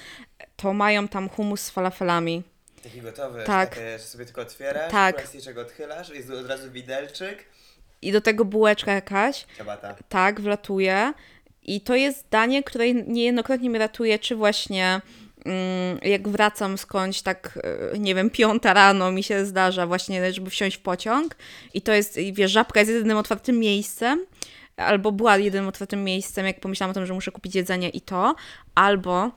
to 0.56 0.72
mają 0.72 1.08
tam 1.08 1.28
humus 1.28 1.60
z 1.60 1.70
falafelami. 1.70 2.42
Taki 2.82 3.00
gotowy, 3.00 3.44
tak. 3.44 3.70
Takie, 3.70 3.98
że 3.98 4.04
sobie 4.04 4.24
tylko 4.24 4.40
otwierasz, 4.40 4.92
tak. 4.92 5.30
czego 5.44 5.60
odchylasz, 5.60 6.08
jest 6.08 6.30
od 6.30 6.46
razu 6.46 6.70
widelczyk 6.70 7.44
i 8.02 8.12
do 8.12 8.20
tego 8.20 8.44
bułeczka 8.44 8.92
jakaś. 8.92 9.46
Ciabata. 9.58 9.96
Tak, 10.08 10.40
wlatuje. 10.40 11.12
I 11.62 11.80
to 11.80 11.94
jest 11.94 12.26
danie, 12.30 12.62
które 12.62 12.94
niejednokrotnie 12.94 13.70
mnie 13.70 13.78
ratuje, 13.78 14.18
czy 14.18 14.36
właśnie 14.36 15.00
mm, 15.44 15.98
jak 16.02 16.28
wracam 16.28 16.78
skądś 16.78 17.22
tak, 17.22 17.58
e, 17.94 17.98
nie 17.98 18.14
wiem, 18.14 18.30
piąta 18.30 18.74
rano 18.74 19.12
mi 19.12 19.22
się 19.22 19.46
zdarza 19.46 19.86
właśnie, 19.86 20.32
żeby 20.32 20.50
wsiąść 20.50 20.76
w 20.76 20.80
pociąg 20.80 21.36
i 21.74 21.82
to 21.82 21.92
jest, 21.92 22.18
wiesz, 22.32 22.50
żabka 22.50 22.80
jest 22.80 22.92
jedynym 22.92 23.16
otwartym 23.16 23.58
miejscem, 23.58 24.26
albo 24.76 25.12
była 25.12 25.36
jedynym 25.36 25.68
otwartym 25.68 26.04
miejscem, 26.04 26.46
jak 26.46 26.60
pomyślałam 26.60 26.90
o 26.90 26.94
tym, 26.94 27.06
że 27.06 27.14
muszę 27.14 27.30
kupić 27.30 27.54
jedzenie 27.54 27.88
i 27.88 28.00
to, 28.00 28.34
albo 28.74 29.30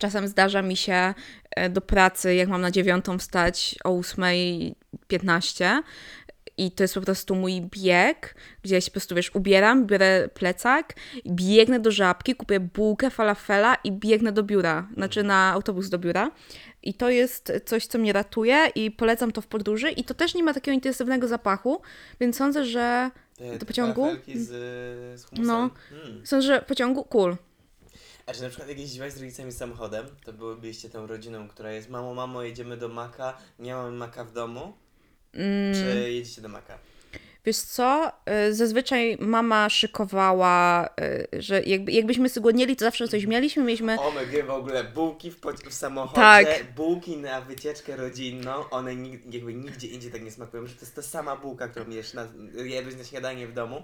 czasem 0.00 0.28
zdarza 0.28 0.62
mi 0.62 0.76
się 0.76 1.14
e, 1.50 1.70
do 1.70 1.80
pracy, 1.80 2.34
jak 2.34 2.48
mam 2.48 2.60
na 2.60 2.70
dziewiątą 2.70 3.18
wstać 3.18 3.76
o 3.84 3.90
8.15, 3.90 5.82
i 6.66 6.70
to 6.70 6.84
jest 6.84 6.94
po 6.94 7.00
prostu 7.00 7.34
mój 7.34 7.60
bieg, 7.60 8.34
gdzie 8.62 8.74
ja 8.74 8.80
się 8.80 8.90
po 8.90 8.92
prostu, 8.92 9.14
wiesz, 9.14 9.34
ubieram, 9.34 9.86
biorę 9.86 10.28
plecak, 10.34 10.94
biegnę 11.26 11.80
do 11.80 11.90
żabki, 11.90 12.34
kupię 12.34 12.60
bułkę, 12.60 13.10
falafela 13.10 13.74
i 13.84 13.92
biegnę 13.92 14.32
do 14.32 14.42
biura, 14.42 14.88
znaczy 14.94 15.22
na 15.22 15.52
autobus 15.52 15.88
do 15.88 15.98
biura. 15.98 16.30
I 16.82 16.94
to 16.94 17.10
jest 17.10 17.52
coś, 17.64 17.86
co 17.86 17.98
mnie 17.98 18.12
ratuje 18.12 18.70
i 18.74 18.90
polecam 18.90 19.32
to 19.32 19.40
w 19.40 19.46
podróży. 19.46 19.90
I 19.90 20.04
to 20.04 20.14
też 20.14 20.34
nie 20.34 20.42
ma 20.42 20.54
takiego 20.54 20.74
intensywnego 20.74 21.28
zapachu, 21.28 21.82
więc 22.20 22.36
sądzę, 22.36 22.64
że 22.64 23.10
Te 23.36 23.58
do 23.58 23.66
pociągu... 23.66 24.08
z, 24.34 24.48
z 25.20 25.26
no, 25.32 25.70
hmm. 25.88 26.26
sądzę, 26.26 26.46
że 26.46 26.62
pociągu 26.62 27.04
cool. 27.04 27.36
A 28.26 28.32
czy 28.32 28.42
na 28.42 28.48
przykład 28.48 28.68
jak 28.68 28.78
jeździłaś 28.78 29.12
z 29.12 29.20
rodzicami 29.20 29.52
samochodem, 29.52 30.06
to 30.24 30.32
byłybyście 30.32 30.90
tą 30.90 31.06
rodziną, 31.06 31.48
która 31.48 31.72
jest 31.72 31.88
mamo, 31.88 32.14
mamo, 32.14 32.42
jedziemy 32.42 32.76
do 32.76 32.88
Maka, 32.88 33.38
nie 33.58 33.74
mamy 33.74 33.90
Maka 33.90 34.24
w 34.24 34.32
domu, 34.32 34.72
Mm. 35.34 35.74
Czy 35.74 36.10
jedziecie 36.10 36.42
do 36.42 36.48
Maka? 36.48 36.78
Wiesz 37.44 37.56
co, 37.56 38.12
y, 38.48 38.54
zazwyczaj 38.54 39.16
mama 39.20 39.68
szykowała, 39.68 40.88
y, 41.32 41.42
że 41.42 41.62
jakby, 41.62 41.92
jakbyśmy 41.92 42.28
zgłodnieli, 42.28 42.76
to 42.76 42.84
zawsze 42.84 43.08
coś 43.08 43.26
mieliśmy. 43.26 43.62
Mieliśmy... 43.62 43.96
my 44.14 44.42
w 44.42 44.50
ogóle 44.50 44.84
bułki 44.84 45.30
w, 45.30 45.40
w 45.68 45.74
samochodzie, 45.74 46.46
tak. 46.46 46.74
bułki 46.74 47.16
na 47.16 47.40
wycieczkę 47.40 47.96
rodzinną, 47.96 48.70
one 48.70 48.94
jakby 49.30 49.54
nigdzie 49.54 49.88
indziej 49.88 50.12
tak 50.12 50.22
nie 50.22 50.30
smakują, 50.30 50.66
że 50.66 50.74
to 50.74 50.80
jest 50.80 50.94
ta 50.94 51.02
sama 51.02 51.36
bułka, 51.36 51.68
którą 51.68 51.90
jesz 51.90 52.14
na, 52.14 52.28
jadłeś 52.64 52.96
na 52.96 53.04
śniadanie 53.04 53.46
w 53.46 53.52
domu 53.52 53.82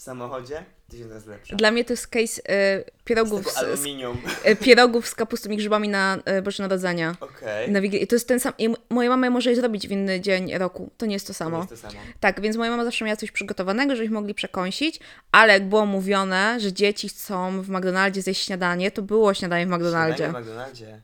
w 0.00 0.02
samochodzie, 0.02 0.64
tysiąc 0.88 1.12
razy 1.12 1.30
lepsza. 1.30 1.56
Dla 1.56 1.70
mnie 1.70 1.84
to 1.84 1.92
jest 1.92 2.08
case 2.08 2.42
y, 2.42 2.84
pierogów 3.04 3.52
z, 3.52 3.56
aluminium. 3.56 4.18
Z, 4.42 4.46
y, 4.46 4.56
pierogów 4.56 5.08
z 5.08 5.14
kapustą 5.14 5.50
i 5.50 5.56
grzybami 5.56 5.88
na 5.88 6.18
y, 6.38 6.42
Boże 6.42 6.62
Narodzenia. 6.62 7.16
Okej. 7.20 7.76
Okay. 7.76 8.06
To 8.06 8.14
jest 8.14 8.28
ten 8.28 8.40
sam. 8.40 8.52
I 8.58 8.74
moja 8.90 9.10
mama 9.10 9.30
może 9.30 9.50
je 9.50 9.56
zrobić 9.56 9.88
w 9.88 9.90
inny 9.90 10.20
dzień 10.20 10.58
roku. 10.58 10.90
To 10.96 11.06
nie 11.06 11.12
jest 11.12 11.26
to 11.26 11.34
samo. 11.34 11.66
To 11.66 11.72
jest 11.72 11.82
to 11.82 11.90
samo. 11.90 12.02
Tak, 12.20 12.40
więc 12.40 12.56
moja 12.56 12.70
mama 12.70 12.84
zawsze 12.84 13.04
miała 13.04 13.16
coś 13.16 13.30
przygotowanego, 13.30 13.96
żebyśmy 13.96 14.14
mogli 14.14 14.34
przekąsić, 14.34 15.00
ale 15.32 15.52
jak 15.52 15.68
było 15.68 15.86
mówione, 15.86 16.60
że 16.60 16.72
dzieci 16.72 17.08
chcą 17.08 17.62
w 17.62 17.68
McDonaldzie 17.68 18.22
zjeść 18.22 18.46
śniadanie, 18.46 18.90
to 18.90 19.02
było 19.02 19.34
śniadanie 19.34 19.66
w 19.66 19.68
McDonaldzie. 19.68 20.16
Śniadanie 20.16 20.44
w 20.44 20.48
McDonaldzie. 20.48 21.00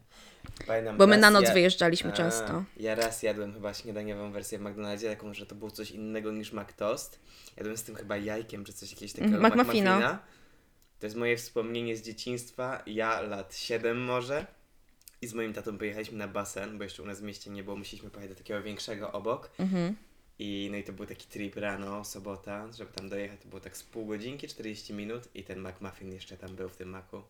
Pamiętam, 0.67 0.97
Bo 0.97 1.07
my 1.07 1.19
na 1.19 1.31
noc 1.31 1.45
ja... 1.45 1.55
wyjeżdżaliśmy 1.55 2.11
A, 2.11 2.17
często. 2.17 2.65
Ja 2.77 2.95
raz 2.95 3.23
jadłem 3.23 3.53
chyba 3.53 3.75
śniadaniową 3.75 4.33
wersję 4.33 4.59
w 4.59 4.63
McDonaldzie, 4.63 5.11
taką, 5.11 5.35
że 5.35 5.47
to 5.47 5.55
było 5.55 5.71
coś 5.71 5.91
innego 5.91 6.33
niż 6.33 6.53
McToast. 6.53 7.21
Jadłem 7.57 7.77
z 7.77 7.83
tym 7.83 7.95
chyba 7.95 8.17
jajkiem, 8.17 8.65
czy 8.65 8.73
coś 8.73 8.91
jakiegoś 8.91 9.13
takiego 9.13 9.37
mm, 9.37 9.53
McMuffina. 9.53 10.19
To 10.99 11.07
jest 11.07 11.17
moje 11.17 11.37
wspomnienie 11.37 11.97
z 11.97 12.03
dzieciństwa. 12.03 12.83
Ja 12.87 13.21
lat 13.21 13.57
7 13.57 14.05
może. 14.05 14.47
I 15.23 15.27
z 15.27 15.35
moim 15.35 15.53
tatą 15.53 15.79
pojechaliśmy 15.79 16.19
na 16.19 16.29
basen, 16.29 16.79
bo 16.79 16.85
jeszcze 16.85 17.03
u 17.03 17.07
nas 17.07 17.21
w 17.21 17.23
mieście 17.23 17.51
nie 17.51 17.63
było, 17.63 17.77
musieliśmy 17.77 18.11
pojechać 18.11 18.37
do 18.37 18.43
takiego 18.43 18.63
większego 18.63 19.13
obok. 19.13 19.51
Mhm. 19.59 19.97
I 20.39 20.69
no 20.71 20.77
i 20.77 20.85
to 20.85 20.93
był 20.93 21.07
taki 21.07 21.27
trip 21.27 21.57
rano, 21.57 22.05
sobota, 22.05 22.73
żeby 22.73 22.93
tam 22.93 23.09
dojechać, 23.09 23.41
to 23.41 23.49
było 23.49 23.61
tak 23.61 23.77
z 23.77 23.83
pół 23.83 24.07
godzinki, 24.07 24.49
40 24.49 24.95
minut 24.95 25.29
i 25.35 25.45
ten 25.45 25.61
McMuffin 25.61 26.13
jeszcze 26.13 26.37
tam 26.37 26.57
był 26.57 26.69
w 26.69 26.77
tym 26.77 26.89
maku. 26.89 27.23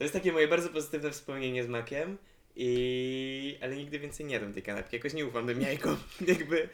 To 0.00 0.04
jest 0.04 0.14
takie 0.14 0.32
moje 0.32 0.48
bardzo 0.48 0.68
pozytywne 0.68 1.10
wspomnienie 1.10 1.64
z 1.64 1.68
makiem. 1.68 2.18
I... 2.56 3.58
Ale 3.62 3.76
nigdy 3.76 3.98
więcej 3.98 4.26
nie 4.26 4.34
jadłem 4.34 4.52
tej 4.52 4.62
kanapki. 4.62 4.96
Jakoś 4.96 5.14
nie 5.14 5.26
ufam 5.26 5.46
tym 5.46 5.60
jajkom. 5.60 5.96
Jakby 6.28 6.68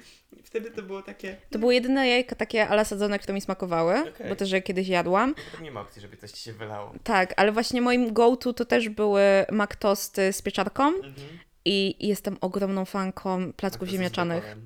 wtedy 0.45 0.71
to 0.71 0.83
było 0.83 1.03
takie... 1.03 1.37
To 1.51 1.59
były 1.59 1.75
jedyne 1.75 2.09
jajka 2.09 2.37
takie 2.37 2.69
ale 2.69 2.85
sadzone, 2.85 3.19
które 3.19 3.35
mi 3.35 3.41
smakowały, 3.41 3.95
okay. 4.01 4.29
bo 4.29 4.37
też 4.37 4.51
je 4.51 4.63
kiedyś 4.63 4.89
jadłam. 4.89 5.35
To 5.57 5.63
nie 5.63 5.71
ma 5.71 5.81
opcji, 5.81 6.03
żeby 6.03 6.17
coś 6.17 6.33
ci 6.33 6.43
się 6.43 6.53
wylało. 6.53 6.95
Tak, 7.05 7.35
ale 7.37 7.53
właśnie 7.53 7.81
moim 7.83 8.13
go-to 8.13 8.53
to 8.53 8.65
też 8.65 8.89
były 8.89 9.23
maktosty 9.53 10.33
z 10.33 10.43
pieczarką. 10.43 10.87
Mhm. 10.87 11.39
I 11.65 12.07
jestem 12.09 12.37
ogromną 12.41 12.85
fanką 12.85 13.53
placków 13.53 13.89
ziemniaczanych. 13.89 14.57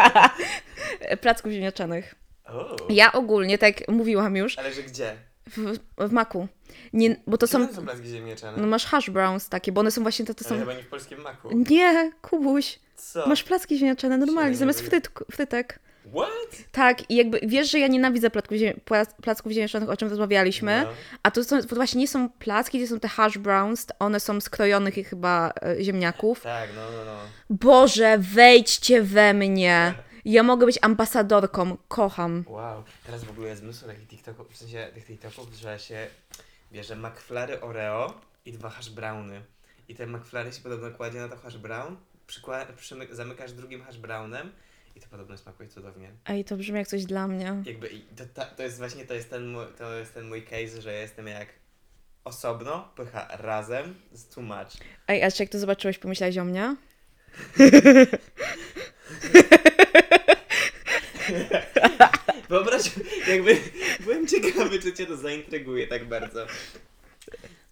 placków 1.22 1.52
ziemniaczanych. 1.52 2.14
Oh. 2.44 2.76
Ja 2.90 3.12
ogólnie, 3.12 3.58
tak 3.58 3.80
jak 3.80 3.88
mówiłam 3.88 4.36
już. 4.36 4.58
Ale 4.58 4.72
że 4.72 4.82
gdzie? 4.82 5.27
W, 5.56 5.78
w 5.98 6.12
maku. 6.12 6.48
Nie, 6.92 7.16
bo 7.26 7.38
to 7.38 7.46
są. 7.46 7.72
są 7.74 7.82
placki 7.84 8.08
ziemniaczane? 8.08 8.58
No 8.62 8.66
masz 8.66 8.86
hash 8.86 9.10
browns 9.10 9.48
takie, 9.48 9.72
bo 9.72 9.80
one 9.80 9.90
są 9.90 10.02
właśnie 10.02 10.24
to, 10.24 10.34
to 10.34 10.44
są. 10.44 10.50
Ale 10.50 10.58
chyba 10.60 10.74
nie 10.74 10.82
w 10.82 10.88
polskim 10.88 11.20
maku. 11.20 11.48
Nie, 11.70 12.12
Kubuś. 12.22 12.78
Co? 12.96 13.28
Masz 13.28 13.42
placki 13.44 13.78
ziemniaczane 13.78 14.18
normalnie, 14.18 14.56
zamiast 14.56 14.80
fryt, 14.80 15.08
frytek. 15.32 15.78
What? 16.14 16.64
Tak, 16.72 17.10
i 17.10 17.16
jakby 17.16 17.40
wiesz, 17.42 17.70
że 17.70 17.78
ja 17.78 17.86
nienawidzę 17.86 18.30
placków, 18.30 18.56
ziem- 18.56 18.80
płac- 18.86 19.14
placków 19.22 19.52
ziemniaczanych, 19.52 19.90
o 19.90 19.96
czym 19.96 20.08
rozmawialiśmy, 20.08 20.82
No. 20.84 20.90
a 21.22 21.30
to, 21.30 21.44
są, 21.44 21.62
to 21.62 21.76
właśnie 21.76 22.00
nie 22.00 22.08
są 22.08 22.28
placki, 22.30 22.80
to 22.80 22.86
są 22.86 23.00
te 23.00 23.08
hash 23.08 23.38
browns, 23.38 23.86
one 23.98 24.20
są 24.20 24.40
z 24.40 24.50
krojonych 24.50 24.94
chyba 24.94 25.52
e, 25.62 25.82
ziemniaków. 25.84 26.40
Tak, 26.40 26.68
no, 26.76 26.82
no, 26.98 27.04
no. 27.04 27.18
Boże, 27.50 28.16
wejdźcie 28.18 29.02
we 29.02 29.34
mnie. 29.34 29.94
Ja 30.24 30.42
mogę 30.42 30.66
być 30.66 30.78
ambasadorką, 30.82 31.76
kocham. 31.88 32.44
Wow, 32.46 32.84
teraz 33.06 33.24
w 33.24 33.30
ogóle 33.30 33.48
jest 33.48 33.62
mnóstwo 33.62 33.86
takich 33.86 34.08
TikToków, 34.08 34.52
w 34.52 34.56
sensie 34.56 34.90
tych 34.94 35.06
TikToków, 35.06 35.54
że 35.54 35.78
się 35.78 36.06
bierze 36.72 36.96
McFlary 36.96 37.60
Oreo 37.60 38.20
i 38.44 38.52
dwa 38.52 38.70
hash 38.70 38.90
browny. 38.90 39.42
I 39.88 39.94
te 39.94 40.06
McFlary 40.06 40.52
się 40.52 40.60
podobno 40.62 40.90
kładzie 40.90 41.18
na 41.18 41.28
to 41.28 41.36
hash 41.36 41.56
brown, 41.56 41.96
przykła- 42.26 42.66
przymyk- 42.76 43.14
zamykasz 43.14 43.52
drugim 43.52 43.82
hash 43.82 43.96
brownem 43.96 44.52
i 44.96 45.00
to 45.00 45.06
podobno 45.08 45.36
smakuje 45.38 45.68
cudownie. 45.68 46.10
Ej, 46.26 46.44
to 46.44 46.56
brzmi 46.56 46.78
jak 46.78 46.88
coś 46.88 47.04
dla 47.04 47.28
mnie. 47.28 47.62
Jakby 47.64 47.88
i 47.88 48.00
to, 48.00 48.24
to, 48.34 48.44
to 48.56 48.62
jest 48.62 48.78
właśnie 48.78 49.04
to 49.06 49.14
jest, 49.14 49.30
ten 49.30 49.46
mój, 49.48 49.64
to 49.78 49.94
jest 49.94 50.14
ten 50.14 50.28
mój 50.28 50.42
case, 50.42 50.82
że 50.82 50.92
jestem 50.92 51.26
jak 51.26 51.48
osobno, 52.24 52.88
pycha 52.96 53.28
razem, 53.36 53.94
z 54.12 54.28
too 54.28 54.42
much. 54.44 54.68
Ej, 55.08 55.24
a 55.24 55.30
czy 55.30 55.42
jak 55.42 55.52
to 55.52 55.58
zobaczyłeś, 55.58 55.98
pomyślałeś 55.98 56.38
o 56.38 56.44
mnie? 56.44 56.76
Wyobraź, 62.48 62.90
jakby 63.28 63.56
byłem 64.00 64.26
ciekawy, 64.26 64.78
czy 64.78 64.92
cię 64.92 65.06
to 65.06 65.16
zaintryguje 65.16 65.86
tak 65.86 66.04
bardzo. 66.04 66.46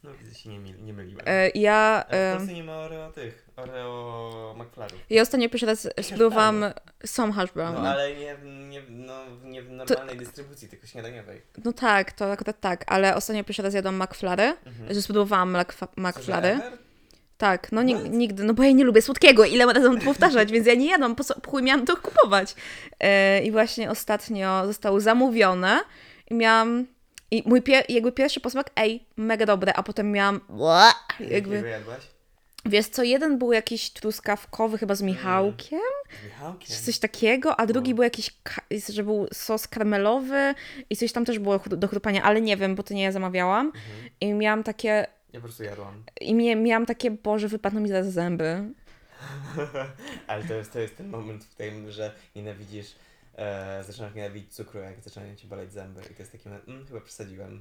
No 0.04 0.10
widzę, 0.14 0.34
się 0.34 0.48
nie, 0.50 0.58
myli, 0.60 0.82
nie 0.82 0.92
myliłem. 0.92 1.22
E, 1.26 1.50
ja... 1.54 2.04
A 2.08 2.10
w 2.10 2.14
E, 2.14 2.36
Polsce 2.36 2.54
nie 2.54 2.64
ma 2.64 2.76
Oreo 2.76 3.12
tych, 3.12 3.46
Oreo 3.56 4.54
McFlarów. 4.58 4.98
ja 5.10 5.22
ostatnio 5.22 5.48
pierwszy 5.48 5.66
raz 5.66 5.88
spróbowałam... 6.02 6.64
Są 7.06 7.32
hash 7.32 7.50
brown. 7.52 7.74
No 7.74 7.82
No, 7.82 7.88
ale 7.88 8.16
nie, 8.16 8.36
w- 8.36 8.44
nie, 8.44 8.82
no, 8.88 9.24
w- 9.26 9.44
nie 9.44 9.62
w 9.62 9.70
normalnej 9.70 10.16
dystrybucji, 10.16 10.68
tylko 10.68 10.86
śniadaniowej. 10.86 11.42
no 11.64 11.72
tak, 11.72 12.12
to 12.12 12.32
akurat 12.32 12.60
tak, 12.60 12.84
ale 12.86 13.14
ostatnio 13.16 13.44
pierwszy 13.44 13.62
raz 13.62 13.74
jadłam 13.74 14.02
McFlary, 14.02 14.42
Mhm. 14.66 14.94
że 14.94 15.02
spróbowałam 15.02 15.56
McFlary. 15.96 16.58
Tak, 17.38 17.72
no 17.72 17.82
nigdy, 17.82 18.44
no 18.44 18.54
bo 18.54 18.62
ja 18.62 18.70
nie 18.70 18.84
lubię 18.84 19.02
słodkiego, 19.02 19.44
ile 19.44 19.72
razy 19.72 19.98
powtarzać, 20.04 20.52
więc 20.52 20.66
ja 20.66 20.74
nie 20.74 20.90
jadłam, 20.90 21.14
po 21.14 21.24
co 21.24 21.34
chuj 21.46 21.62
miałam 21.62 21.86
to 21.86 21.96
kupować. 21.96 22.54
E, 23.00 23.42
I 23.44 23.50
właśnie 23.52 23.90
ostatnio 23.90 24.66
zostało 24.66 25.00
zamówione 25.00 25.80
i 26.30 26.34
miałam, 26.34 26.86
i 27.30 27.42
mój 27.46 27.62
pie- 27.62 27.84
jakby 27.88 28.12
pierwszy 28.12 28.40
posmak, 28.40 28.70
ej, 28.76 29.06
mega 29.16 29.46
dobre, 29.46 29.72
a 29.74 29.82
potem 29.82 30.12
miałam, 30.12 30.40
jakby, 31.20 31.68
jadłaś? 31.68 32.02
wiesz 32.66 32.86
co, 32.86 33.02
jeden 33.02 33.38
był 33.38 33.52
jakiś 33.52 33.90
truskawkowy 33.90 34.78
chyba 34.78 34.94
z 34.94 35.02
Michałkiem, 35.02 35.80
Z 36.22 36.24
Michałkiem. 36.24 36.66
czy 36.76 36.82
coś 36.82 36.98
takiego, 36.98 37.60
a 37.60 37.66
drugi 37.66 37.90
No. 37.90 37.94
był 37.94 38.02
jakiś, 38.04 38.30
że 38.88 39.02
był 39.02 39.26
sos 39.32 39.68
karmelowy 39.68 40.54
i 40.90 40.96
coś 40.96 41.12
tam 41.12 41.24
też 41.24 41.38
było 41.38 41.58
do 41.58 41.88
chrupania, 41.88 42.22
ale 42.22 42.40
nie 42.40 42.56
wiem, 42.56 42.74
bo 42.74 42.82
to 42.82 42.94
nie 42.94 43.02
ja 43.02 43.12
zamawiałam. 43.12 43.66
Mhm. 43.66 43.82
I 44.20 44.32
miałam 44.32 44.62
takie, 44.62 45.06
Ja 45.36 45.40
po 45.40 45.46
prostu 45.46 45.64
jadłam. 45.64 46.04
i 46.20 46.34
mnie, 46.34 46.56
miałam 46.56 46.86
takie, 46.86 47.10
Boże, 47.10 47.48
wypadną 47.48 47.80
mi 47.80 47.88
zaraz 47.88 48.12
zęby. 48.12 48.62
Ale 50.26 50.44
to 50.44 50.54
jest, 50.54 50.72
to 50.72 50.78
jest 50.78 50.96
ten 50.96 51.08
moment 51.08 51.44
w 51.44 51.54
tym, 51.54 51.90
że 51.90 52.12
nienawidzisz, 52.36 52.86
e, 53.34 53.84
zaczynasz 53.84 54.14
nienawidzić 54.14 54.54
cukru, 54.54 54.80
jak 54.80 55.00
zaczynają 55.00 55.36
ci 55.36 55.46
boleć 55.46 55.72
zęby. 55.72 56.00
I 56.10 56.14
to 56.14 56.22
jest 56.22 56.32
taki 56.32 56.48
moment, 56.48 56.68
mm, 56.68 56.86
chyba 56.86 57.00
przesadziłem. 57.00 57.60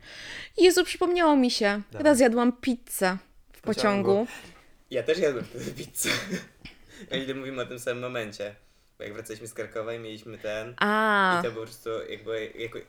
Jezu, 0.58 0.84
przypomniało 0.84 1.36
mi 1.36 1.52
się. 1.52 1.82
Dawaj. 1.92 2.06
Raz 2.06 2.20
jadłam 2.20 2.54
pizzę 2.54 3.18
w 3.54 3.62
pociągu. 3.62 4.12
pociągu. 4.12 4.28
Ja 4.92 5.04
też 5.04 5.20
jadłem 5.20 5.46
wtedy 5.46 5.72
pizzę. 5.72 6.10
O 7.12 7.16
ile 7.16 7.34
mówimy 7.34 7.62
o 7.62 7.66
tym 7.66 7.80
samym 7.80 8.04
momencie. 8.04 8.56
Bo 8.98 9.04
jak 9.04 9.14
wracaliśmy 9.14 9.48
z 9.48 9.54
Krakowa 9.54 9.94
i 9.94 10.00
mieliśmy 10.00 10.38
ten... 10.38 10.74
A, 10.78 11.40
I 11.40 11.44
to 11.44 11.52
po 11.52 11.62
prostu 11.62 11.90
jakby... 12.10 12.52
jakby 12.56 12.86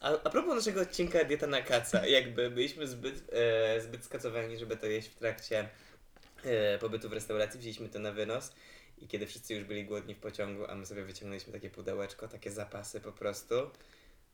a, 0.00 0.08
a 0.08 0.30
propos 0.30 0.54
naszego 0.54 0.80
odcinka 0.80 1.24
Dieta 1.24 1.46
na 1.46 1.62
kaca, 1.62 2.06
jakby 2.06 2.50
byliśmy 2.50 2.86
zbyt, 2.86 3.30
e, 3.32 3.80
zbyt 3.80 4.04
skacowani, 4.04 4.58
żeby 4.58 4.76
to 4.76 4.86
jeść 4.86 5.08
w 5.08 5.14
trakcie 5.14 5.68
e, 6.44 6.78
pobytu 6.78 7.08
w 7.08 7.12
restauracji, 7.12 7.60
wzięliśmy 7.60 7.88
to 7.88 7.98
na 7.98 8.12
wynos 8.12 8.52
i 8.98 9.08
kiedy 9.08 9.26
wszyscy 9.26 9.54
już 9.54 9.64
byli 9.64 9.84
głodni 9.84 10.14
w 10.14 10.18
pociągu, 10.18 10.66
a 10.66 10.74
my 10.74 10.86
sobie 10.86 11.02
wyciągnęliśmy 11.02 11.52
takie 11.52 11.70
pudełeczko, 11.70 12.28
takie 12.28 12.50
zapasy 12.50 13.00
po 13.00 13.12
prostu, 13.12 13.54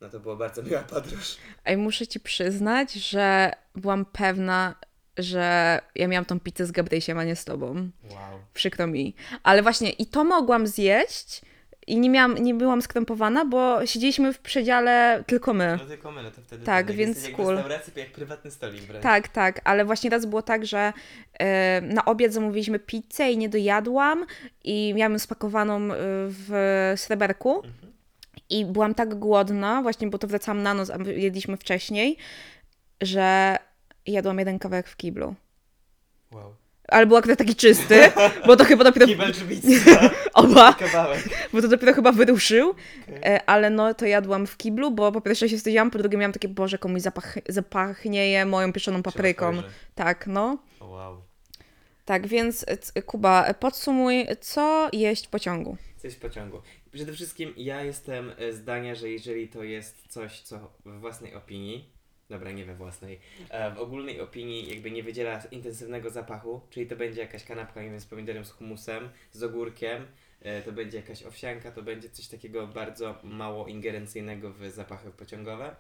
no 0.01 0.09
to 0.09 0.21
było 0.21 0.37
bardzo 0.37 0.63
miła 0.63 0.83
podróż. 0.83 1.37
ej, 1.65 1.77
muszę 1.77 2.07
ci 2.07 2.21
przyznać, 2.21 2.93
że 2.93 3.53
byłam 3.75 4.05
pewna, 4.05 4.75
że 5.19 5.81
ja 5.95 6.09
miałam 6.09 6.25
tą 6.25 6.41
pizzę 6.41 6.67
z 6.67 6.73
Gabrysiem, 6.73 7.19
a 7.19 7.25
nie 7.25 7.37
z 7.37 7.45
tobą. 7.45 7.91
Wow. 8.11 8.41
Przykro 8.55 8.87
mi. 8.87 9.15
Ale 9.43 9.63
właśnie 9.63 9.91
i 9.91 10.07
to 10.07 10.25
mogłam 10.25 10.67
zjeść 10.67 11.41
i 11.87 11.99
nie, 11.99 12.11
miałam, 12.11 12.35
nie 12.35 12.55
byłam 12.55 12.83
skrępowana, 12.83 13.45
bo 13.45 13.87
siedzieliśmy 13.87 14.33
w 14.33 14.39
przedziale 14.39 15.25
tylko 15.27 15.55
my. 15.55 15.77
No 15.83 15.87
tylko 15.87 16.11
my, 16.11 16.23
no 16.23 16.31
to 16.31 16.43
wtedy 16.43 16.65
Tak, 16.67 16.87
ten, 16.87 16.97
więc 16.97 17.25
jak 17.29 17.37
cool. 17.37 17.55
restauracji, 17.55 17.93
jak 17.97 18.13
prywatny 18.13 18.51
stolik 18.51 18.81
wręcz. 18.83 19.03
Tak, 19.03 19.29
tak, 19.29 19.61
ale 19.65 19.85
właśnie 19.85 20.11
raz 20.11 20.27
było 20.27 20.43
tak, 20.43 20.67
że 20.67 20.93
e, 21.39 21.81
na 21.81 22.05
obiad 22.05 22.33
zamówiliśmy 22.33 22.79
pizzę 22.79 23.31
i 23.31 23.39
nie 23.39 23.49
dojadłam 23.49 24.27
i 24.65 24.93
miałam 24.97 25.13
ją 25.13 25.19
spakowaną 25.19 25.77
e, 25.77 25.89
w 26.29 26.93
sreberku 26.97 27.57
Mhm. 27.65 27.93
i 28.51 28.65
byłam 28.65 28.95
tak 28.95 29.15
głodna, 29.15 29.83
właśnie 29.83 30.09
bo 30.09 30.19
to 30.19 30.27
wracałam 30.27 30.63
na 30.63 30.75
noc, 30.75 30.91
a 30.91 30.99
my 30.99 31.15
jedliśmy 31.15 31.57
wcześniej, 31.57 32.17
że 33.01 33.57
jadłam 34.07 34.39
jeden 34.39 34.59
kawałek 34.59 34.89
w 34.89 34.97
kiblu. 34.97 35.35
Wow. 36.33 36.55
Ale 36.89 37.07
był 37.07 37.17
akurat 37.17 37.39
taki 37.39 37.55
czysty, 37.55 38.01
bo 38.47 38.57
to 38.57 38.65
chyba 38.65 38.85
dopiero... 38.85 39.07
Kibel? 39.07 39.33
Oba, 40.35 40.73
Kawałek. 40.73 41.29
bo 41.53 41.63
to 41.63 41.69
dopiero 41.69 41.95
chyba 41.95 42.13
wyruszył, 42.13 42.71
Okej. 42.71 43.35
e, 43.35 43.51
ale 43.51 43.71
no 43.71 43.95
to 43.95 44.07
jadłam 44.07 44.47
w 44.47 44.57
kiblu, 44.57 44.91
bo 44.91 45.13
po 45.13 45.21
pierwsze 45.21 45.49
się 45.49 45.57
wstydziłam, 45.57 45.91
po 45.91 45.99
drugie 45.99 46.19
miałam 46.19 46.33
takie, 46.33 46.49
Boże, 46.49 46.79
komuś 46.79 47.01
zapach, 47.03 47.35
zapachnieje 47.49 48.47
moją 48.47 48.73
pieczoną 48.73 49.03
papryką. 49.03 49.63
Tak, 49.95 50.27
no. 50.27 50.59
O, 50.81 50.87
Wow. 50.87 51.23
Tak, 52.05 52.27
więc 52.27 52.65
e, 52.95 53.03
Kuba, 53.03 53.55
podsumuj, 53.55 54.27
co 54.41 54.89
jeść 54.93 55.27
w 55.27 55.31
pociągu. 55.31 55.77
Coś 55.97 56.15
w 56.15 56.19
pociągu. 56.19 56.63
Przede 56.93 57.13
wszystkim 57.13 57.55
ja 57.57 57.83
jestem 57.83 58.33
e, 58.39 58.53
zdania, 58.53 58.95
że 58.95 59.11
jeżeli 59.11 59.49
to 59.49 59.63
jest 59.63 60.05
coś, 60.09 60.41
co 60.41 60.73
we 60.85 60.99
własnej 60.99 61.35
opinii, 61.35 61.96
dobra, 62.31 62.53
nie 62.53 62.65
we 62.65 62.75
własnej, 62.75 63.21
e, 63.51 63.71
w 63.71 63.79
ogólnej 63.79 64.21
opinii 64.21 64.69
jakby 64.71 64.91
nie 64.91 65.03
wydziela 65.03 65.43
intensywnego 65.51 66.11
zapachu, 66.11 66.61
czyli 66.71 66.87
to 66.87 66.97
będzie 66.97 67.21
jakaś 67.21 67.45
kanapka, 67.45 67.83
nie 67.83 67.91
wiem, 67.91 68.01
z 68.01 68.07
pomidorem, 68.07 68.45
z 68.45 68.51
humusem, 68.51 69.09
z 69.33 69.43
ogórkiem, 69.43 70.07
e, 70.41 70.63
to 70.63 70.73
będzie 70.73 70.97
jakaś 70.97 71.23
owsianka, 71.23 71.71
to 71.73 71.83
będzie 71.83 72.11
coś 72.11 72.29
takiego 72.29 72.67
bardzo 72.67 73.19
mało 73.23 73.67
ingerencyjnego 73.67 74.53
w 74.53 74.71
zapachy 74.71 75.11
pociągowe, 75.11 75.77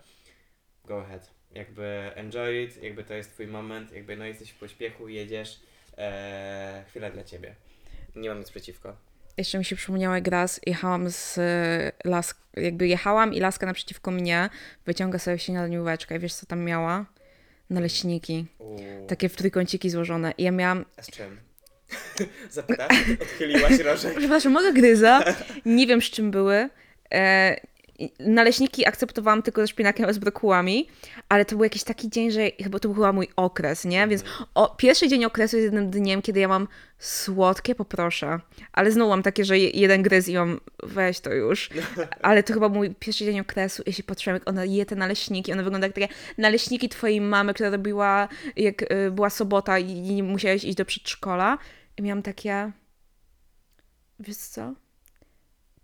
go 0.84 1.00
ahead. 1.00 1.30
Jakby 1.52 1.84
enjoy 2.14 2.62
it, 2.62 2.82
jakby 2.82 3.04
to 3.04 3.14
jest 3.14 3.32
twój 3.32 3.46
moment, 3.46 3.92
jakby 3.92 4.16
no 4.16 4.24
jesteś 4.24 4.50
w 4.50 4.58
pośpiechu, 4.58 5.08
jedziesz, 5.08 5.60
e, 5.98 6.84
chwila 6.88 7.10
dla 7.10 7.24
ciebie. 7.24 7.54
Nie 8.16 8.28
mam 8.28 8.38
nic 8.38 8.50
przeciwko. 8.50 9.05
Jeszcze 9.36 9.58
mi 9.58 9.64
się 9.64 9.76
przypomniała, 9.76 10.14
jak 10.14 10.28
raz 10.28 10.60
jechałam 10.66 11.10
z 11.10 11.38
e, 11.38 11.92
las, 12.04 12.34
jakby 12.56 12.88
jechałam 12.88 13.34
i 13.34 13.40
laska 13.40 13.66
naprzeciwko 13.66 14.10
mnie 14.10 14.50
wyciąga 14.86 15.18
sobie 15.18 15.38
śniadanióweczkę 15.38 16.16
i 16.16 16.18
wiesz 16.18 16.34
co 16.34 16.46
tam 16.46 16.64
miała? 16.64 17.04
Naleśniki. 17.70 18.46
Uuu. 18.58 19.06
Takie 19.08 19.28
w 19.28 19.36
trójkąciki 19.36 19.90
złożone. 19.90 20.32
I 20.38 20.42
ja 20.42 20.50
miałam, 20.52 20.84
A 20.96 21.02
z 21.02 21.10
czym? 21.10 21.40
Zapytasz? 22.50 22.92
Odchyliłaś 23.22 23.78
rożek? 23.78 24.14
przepraszam, 24.18 24.52
mogę 24.52 24.72
gryza? 24.72 25.24
Nie 25.66 25.86
wiem 25.86 26.02
z 26.02 26.04
czym 26.04 26.30
były. 26.30 26.68
E, 27.14 27.56
naleśniki 28.20 28.86
akceptowałam 28.86 29.42
tylko 29.42 29.60
ze 29.60 29.68
szpinakiem, 29.68 30.12
z 30.12 30.18
brokułami, 30.18 30.88
ale 31.28 31.44
to 31.44 31.56
był 31.56 31.64
jakiś 31.64 31.84
taki 31.84 32.10
dzień, 32.10 32.30
że 32.30 32.50
chyba 32.62 32.78
to 32.78 32.88
był 32.88 32.94
chyba 32.94 33.12
mój 33.12 33.28
okres, 33.36 33.84
nie? 33.84 34.08
Więc 34.08 34.24
o, 34.54 34.74
pierwszy 34.76 35.08
dzień 35.08 35.24
okresu 35.24 35.56
jest 35.56 35.64
jednym 35.64 35.90
dniem, 35.90 36.22
kiedy 36.22 36.40
ja 36.40 36.48
mam 36.48 36.68
słodkie, 36.98 37.74
poproszę. 37.74 38.40
Ale 38.72 38.92
znowu 38.92 39.10
mam 39.10 39.22
takie, 39.22 39.44
że 39.44 39.58
je- 39.58 39.70
jeden 39.70 40.02
gryz 40.02 40.28
i 40.28 40.34
mam 40.34 40.60
weź 40.82 41.20
to 41.20 41.32
już. 41.34 41.70
Ale 42.22 42.42
to 42.42 42.54
chyba 42.54 42.68
mój 42.68 42.94
pierwszy 42.94 43.24
dzień 43.24 43.40
okresu, 43.40 43.82
jeśli 43.86 44.04
patrzyłam, 44.04 44.34
jak 44.34 44.48
ona 44.48 44.64
je 44.64 44.86
te 44.86 44.96
naleśniki. 44.96 45.52
One 45.52 45.62
wyglądają 45.62 45.88
jak 45.96 46.08
takie 46.08 46.18
naleśniki 46.38 46.88
twojej 46.88 47.20
mamy, 47.20 47.54
która 47.54 47.70
robiła, 47.70 48.28
jak 48.56 48.82
y, 48.82 49.10
była 49.10 49.30
sobota 49.30 49.78
i, 49.78 50.06
i 50.08 50.22
musiałeś 50.22 50.64
iść 50.64 50.76
do 50.76 50.84
przedszkola. 50.84 51.58
I 51.96 52.02
miałam 52.02 52.22
takie, 52.22 52.72
wiesz 54.20 54.36
co? 54.36 54.74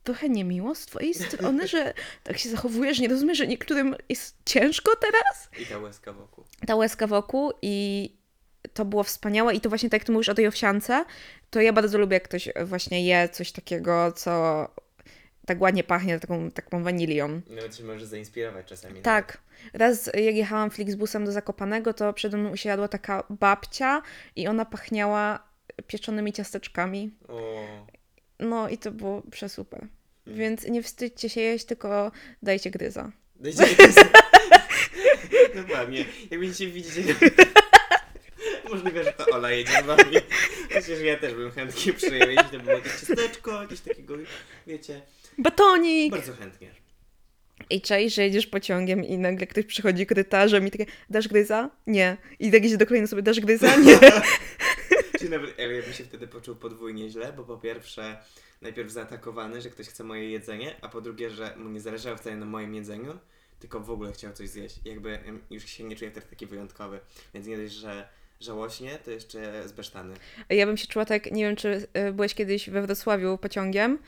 Trochę 0.05 0.29
niemiło 0.29 0.75
z 0.75 0.87
twojej 0.87 1.15
strony, 1.25 1.69
że 1.69 1.95
tak 2.23 2.39
się 2.39 2.49
zachowujesz, 2.49 2.99
nie 2.99 3.09
rozumiesz, 3.09 3.39
że 3.39 3.47
niektórym 3.47 3.97
jest 4.09 4.37
ciężko 4.45 4.97
teraz? 4.97 5.49
I 5.63 5.67
ta 5.67 5.79
łezka 5.79 6.13
wokół. 6.13 6.45
ta 6.67 6.77
łezka 6.77 7.07
wokół 7.07 7.53
i 7.63 8.17
to 8.75 8.85
było 8.85 9.03
wspaniałe 9.03 9.55
i 9.55 9.61
to 9.61 9.69
właśnie 9.69 9.91
tak 9.91 10.01
jak 10.01 10.07
ty 10.07 10.13
mówisz 10.13 10.29
o 10.29 10.35
tej 10.35 10.47
owsiance, 10.47 11.05
to 11.51 11.61
ja 11.61 11.73
bardzo 11.73 11.99
lubię 11.99 12.15
jak 12.15 12.25
ktoś 12.25 12.49
właśnie 12.65 13.07
je 13.07 13.29
coś 13.29 13.53
takiego, 13.53 14.13
co 14.13 14.69
tak 15.47 15.61
ładnie 15.61 15.85
pachnie 15.85 16.21
taką, 16.21 16.51
taką 16.51 16.83
wanilią. 16.85 17.41
Nawet 17.51 17.77
się 17.77 17.85
może 17.85 18.07
zainspirować 18.07 18.67
czasami. 18.67 19.01
Tak. 19.03 19.39
Raz 19.73 20.07
jak 20.07 20.35
jechałam 20.37 20.71
Flixbusem 20.71 21.25
do 21.25 21.33
Zakopanego, 21.33 21.95
to 21.95 22.13
przede 22.13 22.37
mną 22.37 22.51
usiadła 22.51 22.89
taka 22.89 23.25
babcia 23.31 24.03
i 24.37 24.49
ona 24.49 24.65
pachniała 24.65 25.49
pieczonymi 25.87 26.33
ciasteczkami. 26.33 27.11
Nawet. 27.21 27.37
O, 27.41 27.67
No 28.43 28.69
i 28.69 28.79
to 28.79 28.91
było 28.91 29.23
przesuper. 29.31 29.87
Więc 30.27 30.65
nie 30.65 30.83
wstydźcie 30.83 31.29
się 31.29 31.41
jeść, 31.41 31.65
tylko 31.65 32.13
dajcie 32.43 32.71
gryza. 32.71 33.13
Dajcie 33.37 33.63
Dokładnie. 35.63 36.05
Jak 36.31 36.41
będziecie 36.41 36.67
widzieć... 36.67 36.95
Możliwe, 38.71 39.05
że 39.05 39.13
to 39.13 39.27
Ola 39.27 39.51
jedzie 39.51 39.73
z 39.83 39.87
wami. 39.87 40.17
Myślę, 40.75 40.97
że 40.97 41.05
ja 41.05 41.17
też 41.17 41.35
bym 41.35 41.51
chętnie 41.51 41.93
przyjął, 41.93 42.31
jeśli 42.31 42.51
to 42.51 42.59
było 42.59 42.73
jakieś 42.73 42.93
ciasteczko, 42.93 43.63
jakieś 43.63 43.81
takiego, 43.81 44.15
wiecie, 44.67 45.01
Batonik! 45.39 46.13
bardzo 46.13 46.33
chętnie. 46.33 46.71
I 47.71 47.81
czaj, 47.81 48.11
że 48.11 48.23
jedziesz 48.23 48.47
pociągiem 48.47 49.05
i 49.05 49.19
nagle 49.19 49.47
ktoś 49.47 49.65
przychodzi 49.65 50.07
korytarzem 50.07 50.67
i 50.67 50.71
takie, 50.71 50.87
dasz 51.11 51.29
gryza? 51.29 51.71
Nie. 51.87 52.17
I 52.39 52.51
tak 52.51 52.65
idzie 52.65 52.77
do 52.77 52.87
kolejnej 52.87 53.05
osoby, 53.05 53.23
dasz 53.23 53.41
gryza? 53.41 53.77
Nie. 53.77 53.99
Czy 55.23 55.29
nawet 55.29 55.59
ja 55.59 55.83
bym 55.83 55.93
się 55.93 56.05
wtedy 56.05 56.27
poczuł 56.27 56.57
podwójnie 56.57 57.11
źle, 57.11 57.33
bo 57.33 57.45
po 57.45 57.57
pierwsze 57.57 58.17
najpierw 58.63 58.91
zaatakowany, 58.91 59.61
że 59.61 59.71
ktoś 59.71 59.89
chce 59.89 60.05
moje 60.05 60.31
jedzenie, 60.31 60.77
a 60.81 60.89
po 60.89 61.01
drugie, 61.01 61.31
że 61.31 61.57
mu 61.57 61.71
nie 61.71 61.81
zależało 61.81 62.17
wcale 62.17 62.37
na 62.37 62.47
moim 62.47 62.75
jedzeniu, 62.75 63.19
tylko 63.61 63.81
w 63.81 63.91
ogóle 63.91 64.13
chciał 64.13 64.33
coś 64.33 64.49
zjeść. 64.49 64.81
Jakby 64.85 65.19
już 65.51 65.65
się 65.65 65.85
nie 65.85 65.97
czuję 65.97 66.11
wtedy 66.11 66.27
taki 66.27 66.47
wyjątkowy. 66.47 67.01
Więc 67.35 67.47
nie 67.47 67.57
dość, 67.57 67.73
że 67.73 68.09
żałośnie, 68.41 68.99
to 69.05 69.11
jeszcze 69.11 69.69
zbesztany. 69.69 70.15
Ja 70.49 70.67
bym 70.67 70.77
się 70.77 70.87
czuła 70.87 71.05
tak, 71.05 71.33
nie 71.33 71.45
wiem, 71.45 71.57
czy 71.57 71.87
e, 71.93 72.13
byłeś 72.13 72.35
kiedyś 72.35 72.71
we 72.71 72.83
Wrocławiu 72.83 73.39
pociągiem. 73.39 73.99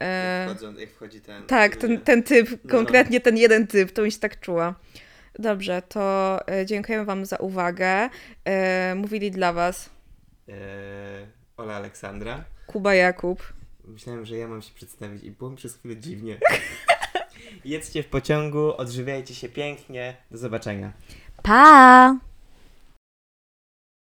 E, 0.00 0.46
Jak, 0.46 0.56
wchodzą, 0.56 0.74
jak 0.74 0.90
wchodzi 0.90 1.20
ten... 1.20 1.42
tak, 1.42 1.76
ten, 1.76 2.00
ten 2.00 2.22
typ, 2.22 2.48
konkretnie 2.70 3.20
ten 3.20 3.36
jeden 3.36 3.66
typ, 3.66 3.92
to 3.92 4.02
bym 4.02 4.10
się 4.10 4.18
tak 4.18 4.40
czuła. 4.40 4.74
Dobrze, 5.38 5.82
to 5.88 6.38
e, 6.48 6.66
dziękujemy 6.66 7.04
Wam 7.04 7.26
za 7.26 7.36
uwagę. 7.36 8.10
Mówili 8.94 9.30
dla 9.30 9.52
Was 9.52 9.95
Ola 11.56 11.76
Aleksandra. 11.76 12.44
Kuba 12.66 12.94
Jakub. 12.94 13.52
Myślałem, 13.84 14.26
że 14.26 14.36
ja 14.36 14.48
mam 14.48 14.62
się 14.62 14.74
przedstawić 14.74 15.24
i 15.24 15.30
było 15.30 15.50
mi 15.50 15.56
przez 15.56 15.76
chwilę 15.76 15.96
dziwnie. 15.96 16.38
Jedźcie 17.64 18.02
w 18.02 18.06
pociągu, 18.06 18.76
odżywiajcie 18.76 19.34
się 19.34 19.48
pięknie. 19.48 20.16
Do 20.30 20.38
zobaczenia. 20.38 20.92
Pa! 21.42 22.16